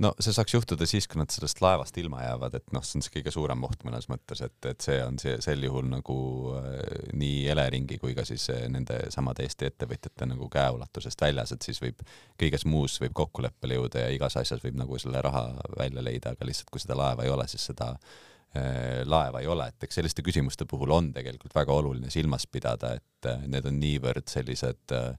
[0.00, 3.04] no see saaks juhtuda siis, kui nad sellest laevast ilma jäävad, et noh, see on
[3.04, 6.16] see kõige suurem oht mõnes mõttes, et, et see on see sel juhul nagu
[6.56, 11.68] äh, nii Eleringi kui ka siis äh, nende samade Eesti ettevõtjate nagu käeulatusest väljas, et
[11.68, 12.00] siis võib
[12.40, 16.48] kõiges muus võib kokkuleppele jõuda ja igas asjas võib nagu selle raha välja leida, aga
[16.48, 20.24] lihtsalt kui seda laeva ei ole, siis seda äh, laeva ei ole, et eks selliste
[20.26, 25.12] küsimuste puhul on tegelikult väga oluline silmas pidada, et äh, need on niivõrd sellised äh,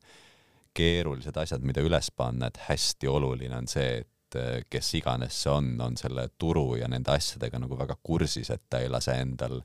[0.74, 5.36] keerulised asjad, mida üles panna, et hästi oluline on see, et et eh, kes iganes
[5.44, 9.15] see on, on selle turu ja nende asjadega nagu väga kursis, et ta ei lase
[9.20, 9.60] endal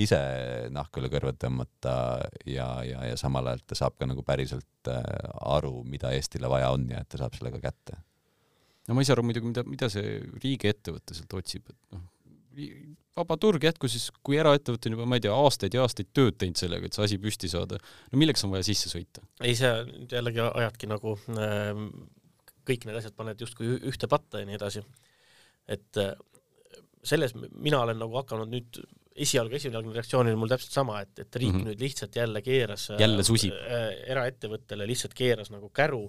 [0.00, 0.20] ise
[0.72, 1.94] nahka üle kõrvad tõmmata
[2.48, 5.02] ja, ja, ja samal ajal ta saab ka nagu päriselt eh,
[5.56, 7.98] aru, mida Eestile vaja on ja et ta saab selle ka kätte.
[8.88, 12.06] no ma ei saa aru muidugi, mida, mida see riigiettevõte sealt otsib, et noh,
[13.16, 16.38] vaba turg jätkus siis, kui eraettevõte on juba, ma ei tea, aastaid ja aastaid tööd
[16.40, 17.80] teinud sellega, et see asi püsti saada,
[18.10, 19.24] no milleks on vaja sisse sõita?
[19.40, 19.80] ei, sa
[20.10, 21.84] jällegi ajadki nagu äh,
[22.70, 24.84] kõik need asjad paned justkui ühte patta ja nii edasi.
[25.68, 26.14] et äh,
[27.04, 28.80] selles mina olen nagu hakanud nüüd,
[29.20, 31.68] esialgu esialgne reaktsioon oli mul täpselt sama, et, et riik mm -hmm.
[31.70, 33.86] nüüd lihtsalt jälle keeras äh, jälle susib äh,.
[34.14, 36.04] eraettevõttele lihtsalt keeras nagu käru,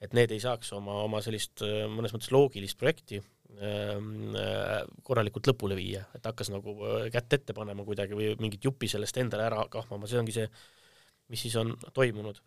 [0.00, 5.52] et need ei saaks oma, oma sellist äh, mõnes mõttes loogilist projekti ähm, äh, korralikult
[5.52, 6.76] lõpule viia, et hakkas nagu
[7.12, 10.48] kätt ette panema kuidagi või mingit jupi sellest endale ära kahmama, see ongi see,
[11.28, 12.40] mis siis on toimunud.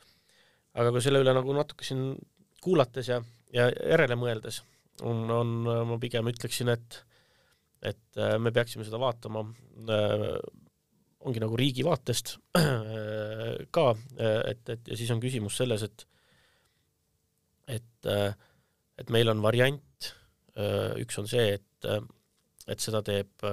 [0.73, 2.15] aga kui selle üle nagu natuke siin
[2.63, 3.21] kuulates ja
[3.53, 4.61] ja järele mõeldes
[5.05, 5.51] on, on,
[5.89, 7.03] ma pigem ütleksin, et
[7.83, 9.43] et äh, me peaksime seda vaatama
[9.91, 10.27] äh,
[11.27, 13.85] ongi nagu riigi vaatest äh, ka,
[14.49, 16.07] et, et ja siis on küsimus selles, et
[17.73, 18.07] et,
[18.99, 20.07] et meil on variant,
[20.99, 21.85] üks on see, et,
[22.67, 23.45] et seda teeb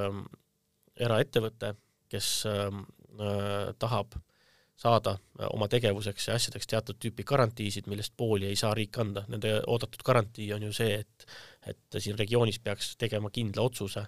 [0.98, 1.70] eraettevõte,
[2.10, 2.30] kes
[3.78, 4.18] tahab
[4.80, 9.24] saada äh, oma tegevuseks ja asjadeks teatud tüüpi garantiisid, millest pooli ei saa riik anda.
[9.28, 11.26] Nende oodatud garantii on ju see, et,
[11.68, 14.06] et siin regioonis peaks tegema kindla otsuse,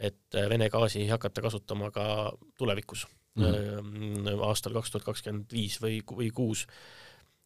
[0.00, 2.06] et äh, Vene gaasi ei hakata kasutama ka
[2.58, 3.06] tulevikus
[3.38, 6.66] mm, aastal kaks tuhat kakskümmend viis või, või kuus.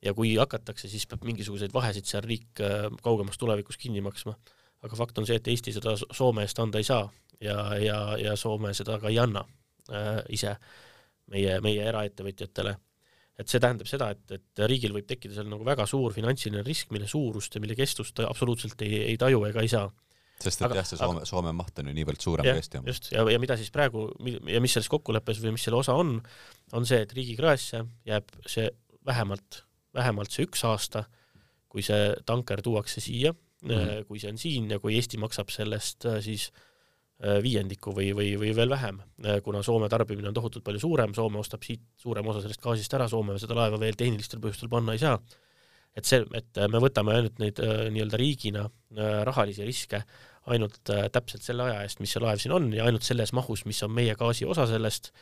[0.02, 2.60] ja kui hakatakse, siis peab mingisuguseid vahesid seal riik
[3.02, 4.34] kaugemas tulevikus kinni maksma.
[4.82, 8.36] aga fakt on see, et Eesti seda Soome eest anda ei saa ja, ja, ja
[8.36, 9.44] Soome seda ka ei anna
[9.90, 10.56] äh, ise
[11.30, 12.76] meie, meie eraettevõtjatele.
[13.38, 16.90] et see tähendab seda, et, et riigil võib tekkida seal nagu väga suur finantsiline risk,
[16.94, 19.88] mille suurust ja mille kestust ta absoluutselt ei, ei taju ega ei saa
[20.42, 22.90] sest et aga, jah, see Soome, Soome maht on ju niivõrd suurem kui Eesti oma.
[22.90, 24.08] just, ja, ja mida siis praegu
[24.50, 26.16] ja mis selles kokkuleppes või mis selle osa on,
[26.76, 28.66] on see, et riigi kraesse jääb see
[29.06, 29.62] vähemalt,
[29.94, 31.06] vähemalt see üks aasta,
[31.72, 34.04] kui see tanker tuuakse siia mm, -hmm.
[34.10, 36.71] kui see on siin ja kui Eesti maksab sellest siis äh, Äh,
[37.22, 41.38] viiendiku või, või, või veel vähem, äh, kuna Soome tarbimine on tohutult palju suurem, Soome
[41.38, 45.02] ostab siit suurema osa sellest gaasist ära, Soome seda laeva veel tehnilistel põhjustel panna ei
[45.02, 45.20] saa.
[45.94, 48.68] et see, et me võtame ainult neid äh, nii-öelda riigina
[49.28, 50.00] rahalisi riske
[50.48, 53.82] ainult täpselt selle aja eest, mis see laev siin on ja ainult selles mahus, mis
[53.84, 55.12] on meie gaasi osa sellest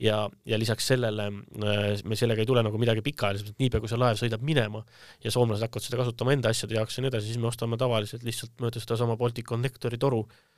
[0.00, 4.16] ja, ja lisaks sellele me sellega ei tule nagu midagi pikaajaliselt, niipea kui see laev
[4.22, 4.80] sõidab minema
[5.24, 8.24] ja soomlased hakkavad seda kasutama enda asjade jaoks ja nii edasi, siis me ostame tavaliselt
[8.24, 10.51] lihtsalt mööda sedasama Balticconnectori toru Äh,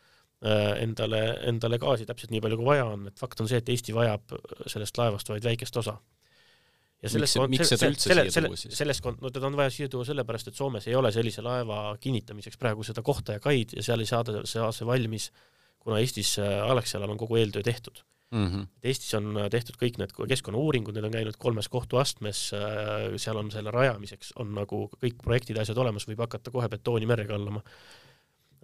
[0.44, 3.94] endale, endale gaasi täpselt nii palju, kui vaja on, et fakt on see, et Eesti
[3.96, 4.34] vajab
[4.70, 5.96] sellest laevast vaid väikest osa.
[7.04, 8.76] ja sellest miks, miks seda üldse selle, siia tuua siis?
[8.78, 12.60] sellest, no teda on vaja siia tuua sellepärast, et Soomes ei ole sellise laeva kinnitamiseks
[12.60, 15.30] praegu seda kohta ja kaid ja seal ei saada, saa see valmis,
[15.80, 18.46] kuna Eestis äh, Alexelal on kogu eeltöö tehtud mm.
[18.46, 18.68] -hmm.
[18.84, 22.46] Eestis on äh, tehtud kõik need keskkonnauuringud, need on käinud kolmes kohtuastmes,
[23.16, 27.28] seal on selle rajamiseks on nagu kõik projektid, asjad olemas, võib hakata kohe betooni merre
[27.28, 28.03] kallama Äh,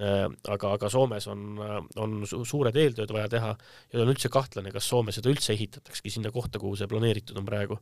[0.00, 1.58] aga, aga Soomes on,
[2.00, 3.50] on suured eeltööd vaja teha
[3.92, 7.48] ja on üldse kahtlane, kas Soome seda üldse ehitatakski sinna kohta, kuhu see planeeritud on
[7.48, 7.80] praegu.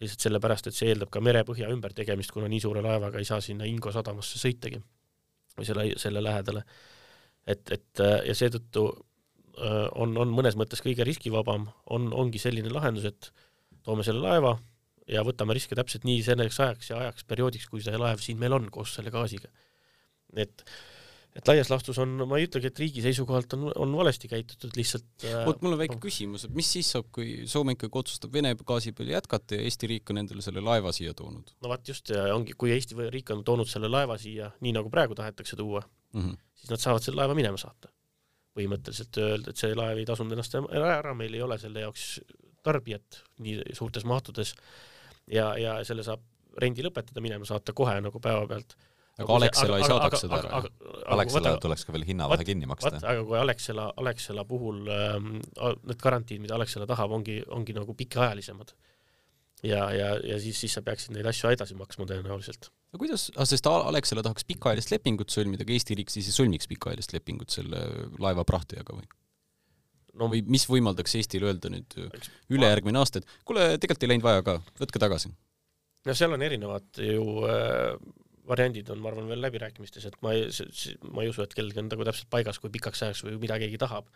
[0.00, 3.66] lihtsalt sellepärast, et see eeldab ka merepõhja ümbertegemist, kuna nii suure laevaga ei saa sinna
[3.66, 4.78] Ingo sadamasse sõitagi
[5.58, 6.62] või selle, selle lähedale.
[7.46, 13.08] et, et ja seetõttu äh, on, on mõnes mõttes kõige riskivabam, on, ongi selline lahendus,
[13.10, 13.32] et
[13.82, 14.56] toome selle laeva
[15.08, 18.54] ja võtame riske täpselt nii selleks ajaks ja ajaks perioodiks, kui see laev siin meil
[18.56, 19.48] on koos selle gaasiga.
[20.36, 20.64] et
[21.38, 25.26] et laias laastus on, ma ei ütlegi, et riigi seisukohalt on, on valesti käitutud, lihtsalt
[25.28, 28.54] äh, vot mul on väike küsimus, et mis siis saab, kui Soome ikkagi otsustab Vene
[28.58, 32.10] gaasi peal jätkata ja Eesti riik on endale selle laeva siia toonud no vot just,
[32.14, 35.84] ja ongi, kui Eesti riik on toonud selle laeva siia, nii nagu praegu tahetakse tuua,
[36.12, 36.24] mm?
[36.24, 36.42] -hmm.
[36.58, 37.92] siis nad saavad selle laeva minema saata.
[38.58, 42.18] põhimõtteliselt öelda, et see laev ei tasunud ennast ära, meil ei ole selle jaoks
[42.66, 44.54] tarbijat nii suurtes mahtudes
[45.30, 46.24] ja, ja selle saab
[46.58, 48.74] rendi lõpetada, minema saata kohe nagu päevapealt
[49.18, 50.60] aga Alexela ei saadaks seda ära.
[51.14, 52.94] Alexela tuleks ka veel hinnavahe kinni maksta.
[53.00, 55.32] aga kui Alexela, Alexela puhul ähm,
[55.88, 58.74] need garantiid, mida Alexela tahab, ongi, ongi nagu pikaajalisemad.
[59.66, 62.70] ja, ja, ja siis, siis sa peaksid neid asju edasi maksma tõenäoliselt.
[62.92, 67.16] no kuidas, sest Alexela tahaks pikaajalist lepingut sõlmida, aga Eesti riik siis ei sõlmiks pikaajalist
[67.16, 67.82] lepingut selle
[68.22, 69.08] laeva prahtijaga või?
[70.18, 71.98] no või mis võimaldaks Eestil öelda nüüd
[72.54, 75.34] ülejärgmine aasta, et kuule, tegelikult ei läinud vaja ka, võtke tagasi?
[76.06, 77.98] no seal on erinevad ju äh,
[78.48, 80.48] variandid on, ma arvan, veel läbirääkimistes, et ma ei,
[81.12, 83.80] ma ei usu, et kellelgi on nagu täpselt paigas, kui pikaks ajaks või mida keegi
[83.80, 84.08] tahab.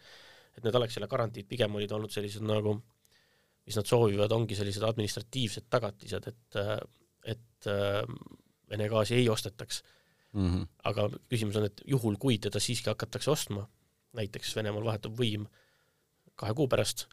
[0.57, 2.75] et need Alexela garantiid pigem olid olnud sellised nagu,
[3.66, 6.61] mis nad soovivad, ongi sellised administratiivsed tagatised, et,
[7.35, 7.71] et
[8.73, 9.83] Vene gaasi ei ostetaks
[10.33, 10.49] mm.
[10.49, 10.68] -hmm.
[10.88, 13.66] aga küsimus on, et juhul, kui teda siiski hakatakse ostma,
[14.12, 15.47] näiteks Venemaal vahetub võim
[16.37, 17.07] kahe kuu pärast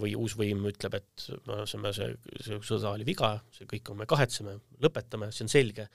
[0.00, 2.10] või uus võim ütleb, et no see, see,
[2.40, 5.88] see sõda oli viga, see kõik on, me kahetseme, lõpetame, see on selge,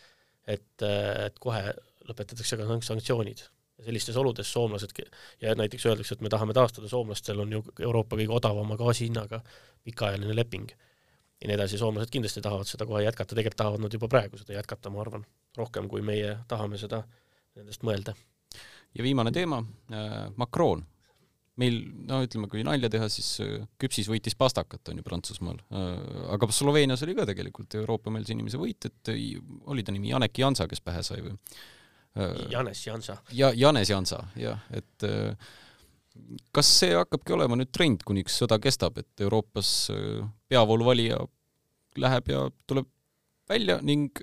[0.48, 1.62] et, et kohe
[2.08, 3.46] lõpetatakse ka sanktsioonid.
[3.86, 4.94] sellistes oludes soomlased
[5.42, 9.42] ja näiteks öeldakse, et me tahame taastada, soomlastel on ju Euroopa kõige odavama gaasi hinnaga
[9.84, 10.72] pikaajaline leping.
[11.42, 14.58] ja nii edasi, soomlased kindlasti tahavad seda kohe jätkata, tegelikult tahavad nad juba praegu seda
[14.58, 15.26] jätkata, ma arvan,
[15.58, 17.04] rohkem kui meie tahame seda
[17.56, 18.16] nendest mõelda.
[18.94, 19.64] ja viimane teema,
[20.36, 20.86] Macron
[21.62, 25.60] meil, no ütleme, kui nalja teha, siis äh, küpsis võitis pastakat, on ju, Prantsusmaal.
[25.74, 25.94] Äh,
[26.36, 29.24] aga Sloveenias oli ka tegelikult Euroopa-meelse inimese võit, et äh,
[29.72, 31.38] oli ta nimi Janek Jansa, kes pähe sai või?
[32.50, 33.20] Janes Jansa.
[33.38, 35.04] ja Janes Jansa, jah, et
[36.56, 39.92] kas see hakkabki olema nüüd trend, kuniks sõda kestab, et Euroopas
[40.50, 41.20] peavooluvalija
[42.02, 42.90] läheb ja tuleb
[43.46, 44.18] välja ning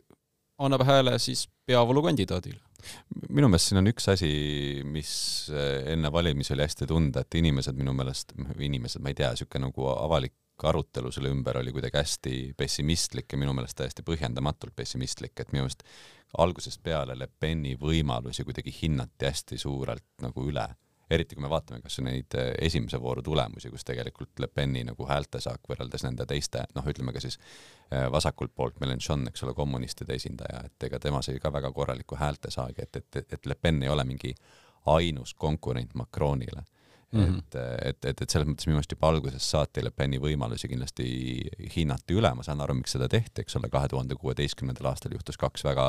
[0.58, 2.63] annab hääle siis peavoolukandidaadile?
[3.28, 4.30] Minu meelest siin on üks asi,
[4.86, 5.12] mis
[5.52, 9.68] eh, enne valimisi oli hästi tunda, et inimesed minu meelest, inimesed, ma ei tea, niisugune
[9.68, 15.34] nagu avalik arutelu selle ümber oli kuidagi hästi pessimistlik ja minu meelest täiesti põhjendamatult pessimistlik,
[15.40, 15.82] et minu meelest
[16.38, 20.66] algusest peale Le Peni võimalusi kuidagi hinnati hästi suurelt nagu üle
[21.10, 25.06] eriti kui me vaatame kas neid eh, esimese vooru tulemusi, kus tegelikult Le Peni nagu
[25.08, 27.38] häältesaak võrreldes nende teiste, noh, ütleme ka siis
[27.90, 32.18] eh, vasakult poolt Mélenchon, eks ole, kommunistide esindaja, et ega tema sai ka väga korraliku
[32.20, 34.34] häältesaagi, et, et, et Le Pen ei ole mingi
[34.94, 36.64] ainus konkurent Macronile
[37.14, 37.38] Mm -hmm.
[37.38, 41.04] et, et, et, et selles mõttes minu meelest juba algusest saati Le Peni võimalusi kindlasti
[41.76, 45.38] hinnati üle, ma saan aru, miks seda tehti, eks ole, kahe tuhande kuueteistkümnendal aastal juhtus
[45.38, 45.84] kaks väga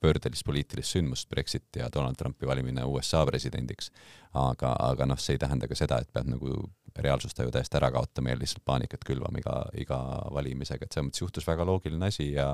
[0.00, 3.90] pöördelist poliitilist sündmust, Brexit ja Donald Trumpi valimine USA presidendiks.
[4.34, 6.52] aga, aga noh, see ei tähenda ka seda, et peab nagu
[6.98, 9.98] reaalsustaju täiesti ära kaotama ja lihtsalt paanikat külvama iga, iga
[10.34, 12.48] valimisega, et selles mõttes juhtus väga loogiline asi ja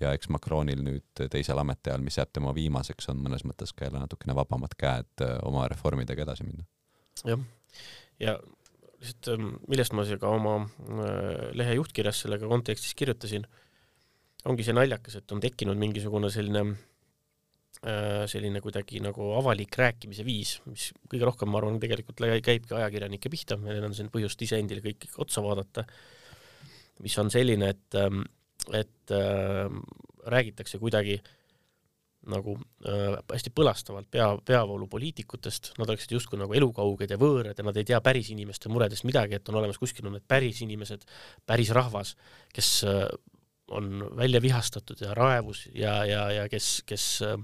[0.00, 4.02] ja eks Macronil nüüd teisel ametiajal, mis jääb tema viimaseks, on mõnes mõttes ka jälle
[4.02, 6.66] natukene vabamad käed äh, oma reformidega edasi minna.
[7.24, 7.40] jah,
[8.20, 8.38] ja
[9.04, 13.46] lihtsalt ähm, millest ma ka oma äh, lehe juhtkirjas sellega kontekstis kirjutasin
[14.50, 16.64] ongi see naljakas, et on tekkinud mingisugune selline
[17.84, 23.32] äh, selline kuidagi nagu avalik rääkimise viis, mis kõige rohkem, ma arvan, tegelikult käibki ajakirjanike
[23.32, 25.86] pihta, meil on siin põhjust iseendile kõik otsa vaadata,
[27.04, 28.26] mis on selline, et, ähm,
[28.72, 29.64] et äh,
[30.30, 31.18] räägitakse kuidagi
[32.30, 32.54] nagu
[32.88, 37.84] äh, hästi põlastavalt pea, peavoolupoliitikutest, nad oleksid justkui nagu elukauged ja võõrad ja nad ei
[37.88, 41.04] tea päris inimeste muredest midagi, et on olemas kuskil on need päris inimesed,
[41.44, 42.14] päris rahvas,
[42.54, 43.04] kes äh,
[43.72, 47.38] on välja vihastatud ja raevus ja, ja, ja kes, kes äh,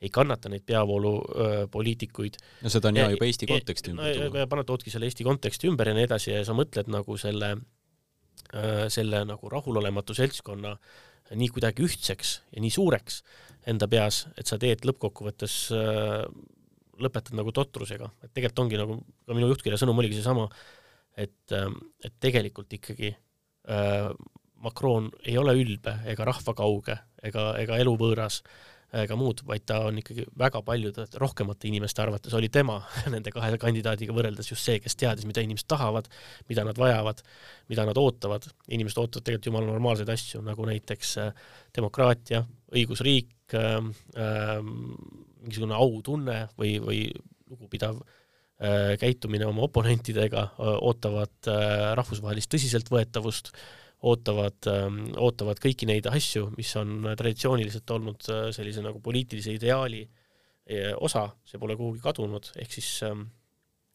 [0.00, 2.62] ei kannata neid peavoolupoliitikuid äh,.
[2.62, 4.46] no seda on ja juba Eesti konteksti ümber no, tuua.
[4.50, 8.86] paned, toodki selle Eesti konteksti ümber ja nii edasi ja sa mõtled nagu selle äh,,
[8.92, 10.76] selle nagu rahulolematu seltskonna
[11.36, 13.22] nii kuidagi ühtseks ja nii suureks
[13.68, 15.56] enda peas, et sa teed lõppkokkuvõttes
[16.98, 18.96] lõpetad nagu totrusega, et tegelikult ongi nagu,
[19.28, 20.46] ka minu juhtkirja sõnum oligi seesama,
[21.20, 23.12] et, et tegelikult ikkagi
[24.64, 28.42] Macron ei ole ülbe ega rahvakauge ega, ega eluvõõras
[28.96, 32.78] ega muud, vaid ta on ikkagi väga paljude rohkemate inimeste arvates oli tema
[33.12, 36.08] nende kahe kandidaadiga võrreldes just see, kes teadis, mida inimesed tahavad,
[36.48, 37.20] mida nad vajavad,
[37.68, 38.48] mida nad ootavad.
[38.68, 41.42] inimesed ootavad tegelikult jumala normaalseid asju, nagu näiteks äh,
[41.76, 43.82] demokraatia, õigusriik äh,,
[45.38, 47.02] mingisugune autunne või, või
[47.50, 50.48] lugupidav äh, käitumine oma oponentidega,
[50.80, 53.68] ootavad äh, rahvusvahelist tõsiseltvõetavust äh,,
[54.06, 60.06] ootavad, ähm, ootavad kõiki neid asju, mis on traditsiooniliselt olnud äh, sellise nagu poliitilise ideaali
[61.00, 63.22] osa, see pole kuhugi kadunud, ehk siis ähm,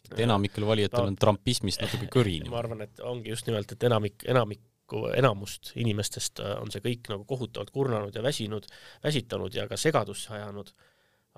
[0.10, 2.40] et enamikel valijatel on trumpismist natuke kõri.
[2.50, 7.28] ma arvan, et ongi just nimelt, et enamik, enamikku, enamust inimestest on see kõik nagu
[7.30, 8.66] kohutavalt kurnanud ja väsinud,
[9.04, 10.74] väsitanud ja ka segadusse ajanud.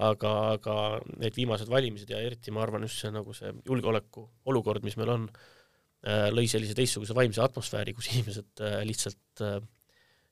[0.05, 0.73] Aga, aga
[1.21, 5.13] need viimased valimised ja eriti ma arvan just see nagu see julgeoleku olukord, mis meil
[5.13, 5.53] on, äh,
[6.35, 9.59] lõi sellise teistsuguse vaimse atmosfääri, kus inimesed äh, lihtsalt äh,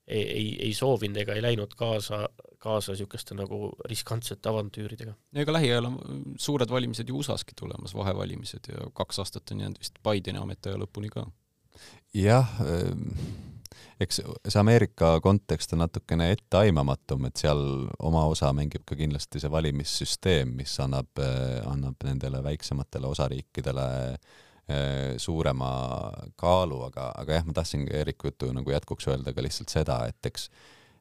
[0.07, 2.25] ei, ei, ei soovinud ega ei läinud kaasa,
[2.63, 5.15] kaasa niisuguste nagu riskantsete avantüüridega.
[5.45, 6.01] ega lähiajal on
[6.39, 11.13] suured valimised ju USA-ski tulemas, vahevalimised ja kaks aastat on jäänud vist Bideni ametiaja lõpuni
[11.13, 11.25] ka.
[12.13, 12.51] jah
[14.03, 17.61] eks see Ameerika kontekst on natukene etteaimamatum, et seal
[18.03, 21.23] oma osa mängib ka kindlasti see valimissüsteem, mis annab,
[21.69, 24.41] annab nendele väiksematele osariikidele eh,
[25.19, 25.69] suurema
[26.39, 30.31] kaalu, aga, aga jah, ma tahtsin Eeriku jutu nagu jätkuks öelda ka lihtsalt seda, et
[30.31, 30.47] eks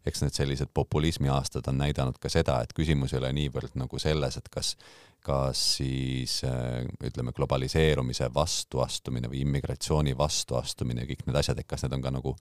[0.06, 4.34] eks need sellised populismiaastad on näidanud ka seda, et küsimus ei ole niivõrd nagu selles,
[4.40, 4.74] et kas
[5.22, 11.84] kas siis äh, ütleme, globaliseerumise vastuastumine või immigratsiooni vastuastumine ja kõik need asjad, et kas
[11.84, 12.32] need on ka nagu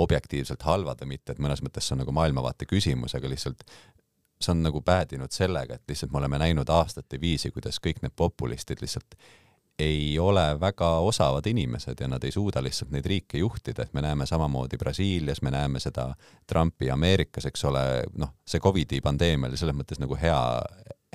[0.00, 3.66] objektiivselt halvad või mitte, et mõnes mõttes see on nagu maailmavaate küsimus, aga lihtsalt
[4.40, 8.16] see on nagu päädinud sellega, et lihtsalt me oleme näinud aastate viisi, kuidas kõik need
[8.16, 9.18] populistid lihtsalt
[9.80, 14.02] ei ole väga osavad inimesed ja nad ei suuda lihtsalt neid riike juhtida, et me
[14.04, 16.10] näeme samamoodi Brasiilias, me näeme seda
[16.46, 17.84] Trumpi Ameerikas, eks ole,
[18.18, 20.40] noh, see Covidi pandeemia oli selles mõttes nagu hea,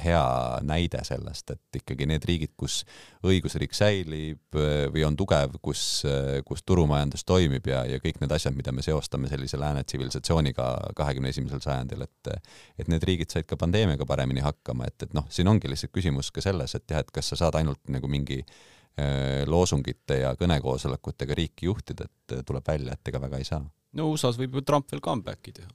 [0.03, 2.81] hea näide sellest, et ikkagi need riigid, kus
[3.25, 8.33] õigusriik säilib äh, või on tugev, kus, äh, kus turumajandus toimib ja, ja kõik need
[8.35, 10.67] asjad, mida me seostame sellise lääne tsivilisatsiooniga
[10.97, 12.31] kahekümne esimesel sajandil, et
[12.79, 16.31] et need riigid said ka pandeemiaga paremini hakkama, et, et noh, siin ongi lihtsalt küsimus
[16.35, 21.37] ka selles, et jah, et kas sa saad ainult nagu mingi äh, loosungite ja kõnekoosolekutega
[21.39, 23.63] riiki juhtida, et tuleb välja, et ega väga ei saa.
[23.95, 25.71] no USA-s võib ju Trump veel comeback'i teha.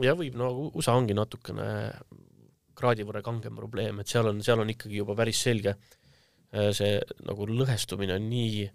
[0.00, 1.68] jah, võib, no USA ongi natukene
[2.76, 6.98] kraadi võrra kangem probleem, et seal on, seal on ikkagi juba päris selge äh, see
[7.26, 8.66] nagu lõhestumine on nii,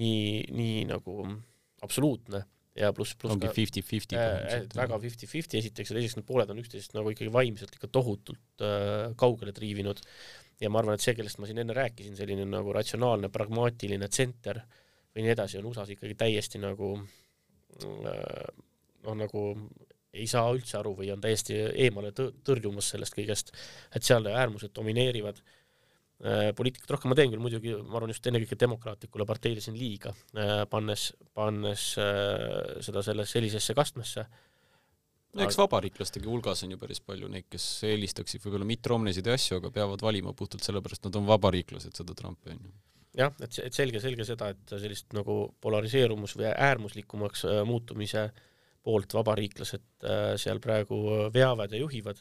[0.00, 1.24] nii, nii nagu
[1.86, 2.44] absoluutne
[2.76, 6.96] ja pluss, pluss ongi fifty-fifty äh, väga fifty-fifty esiteks ja teiseks need pooled on üksteisest
[6.96, 10.02] nagu ikkagi vaimselt ikka tohutult äh, kaugele triivinud.
[10.60, 14.62] Ja ma arvan, et see, kellest ma siin enne rääkisin, selline nagu ratsionaalne, pragmaatiline tsenter
[15.12, 18.46] või nii edasi, on USA-s ikkagi täiesti nagu äh,
[19.04, 19.42] noh, nagu
[20.16, 23.52] ei saa üldse aru või on täiesti eemale tõrjumas sellest kõigest,
[23.94, 28.58] et seal äärmused domineerivad äh, poliitikat rohkem ma teen küll muidugi, ma arvan just ennekõike
[28.60, 34.26] demokraatlikule parteile siin liiga, äh, pannes, pannes äh, seda selle sellisesse kastmesse.
[35.36, 39.36] no eks vabariiklastegi hulgas on ju päris palju neid, kes eelistaksid võib-olla Mitt Romneysid ja
[39.36, 42.74] asju, aga peavad valima puhtalt sellepärast, nad on vabariiklased, seda Trumpi on ju.
[43.22, 48.44] jah, et, et selge, selge seda, et sellist nagu polariseerumus või äärmuslikumaks muutumise äh,
[48.86, 50.98] poolt vabariiklased äh, seal praegu
[51.34, 52.20] veavad ja juhivad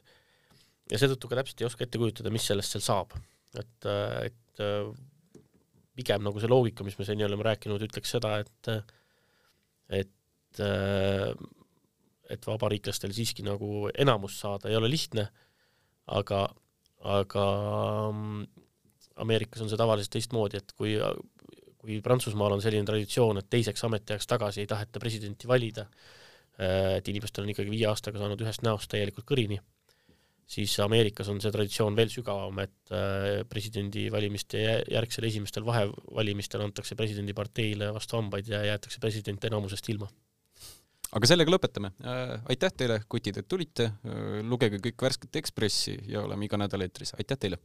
[0.92, 3.16] ja seetõttu ka täpselt ei oska ette kujutada, mis sellest seal saab.
[3.56, 4.90] et, äh, et äh,
[5.96, 8.72] pigem nagu see loogika, mis me seni oleme rääkinud, ütleks seda, et
[10.02, 10.12] et
[12.32, 15.26] et vabariiklastel siiski nagu enamust saada ei ole lihtne,
[16.16, 16.46] aga,
[17.16, 17.46] aga
[18.12, 18.46] mm,
[19.24, 20.96] Ameerikas on see tavaliselt teistmoodi, et kui
[21.80, 26.25] kui Prantsusmaal on selline traditsioon, et teiseks ametiajaks tagasi ei taheta presidenti valida, Äh,
[26.58, 29.60] et inimestel on ikkagi viie aastaga saanud ühest näost täielikult kõrini,
[30.48, 34.62] siis Ameerikas on see traditsioon veel sügavam, et äh, presidendivalimiste
[34.94, 40.10] järgsel esimestel vahevalimistel antakse presidendiparteile vastu hambaid ja jäetakse president enamusest ilma.
[41.16, 41.94] aga sellega lõpetame.
[42.04, 43.92] Äh, aitäh teile, kutid, et tulite,
[44.44, 47.62] lugege kõik värsket Ekspressi ja oleme iga nädal eetris, aitäh teile!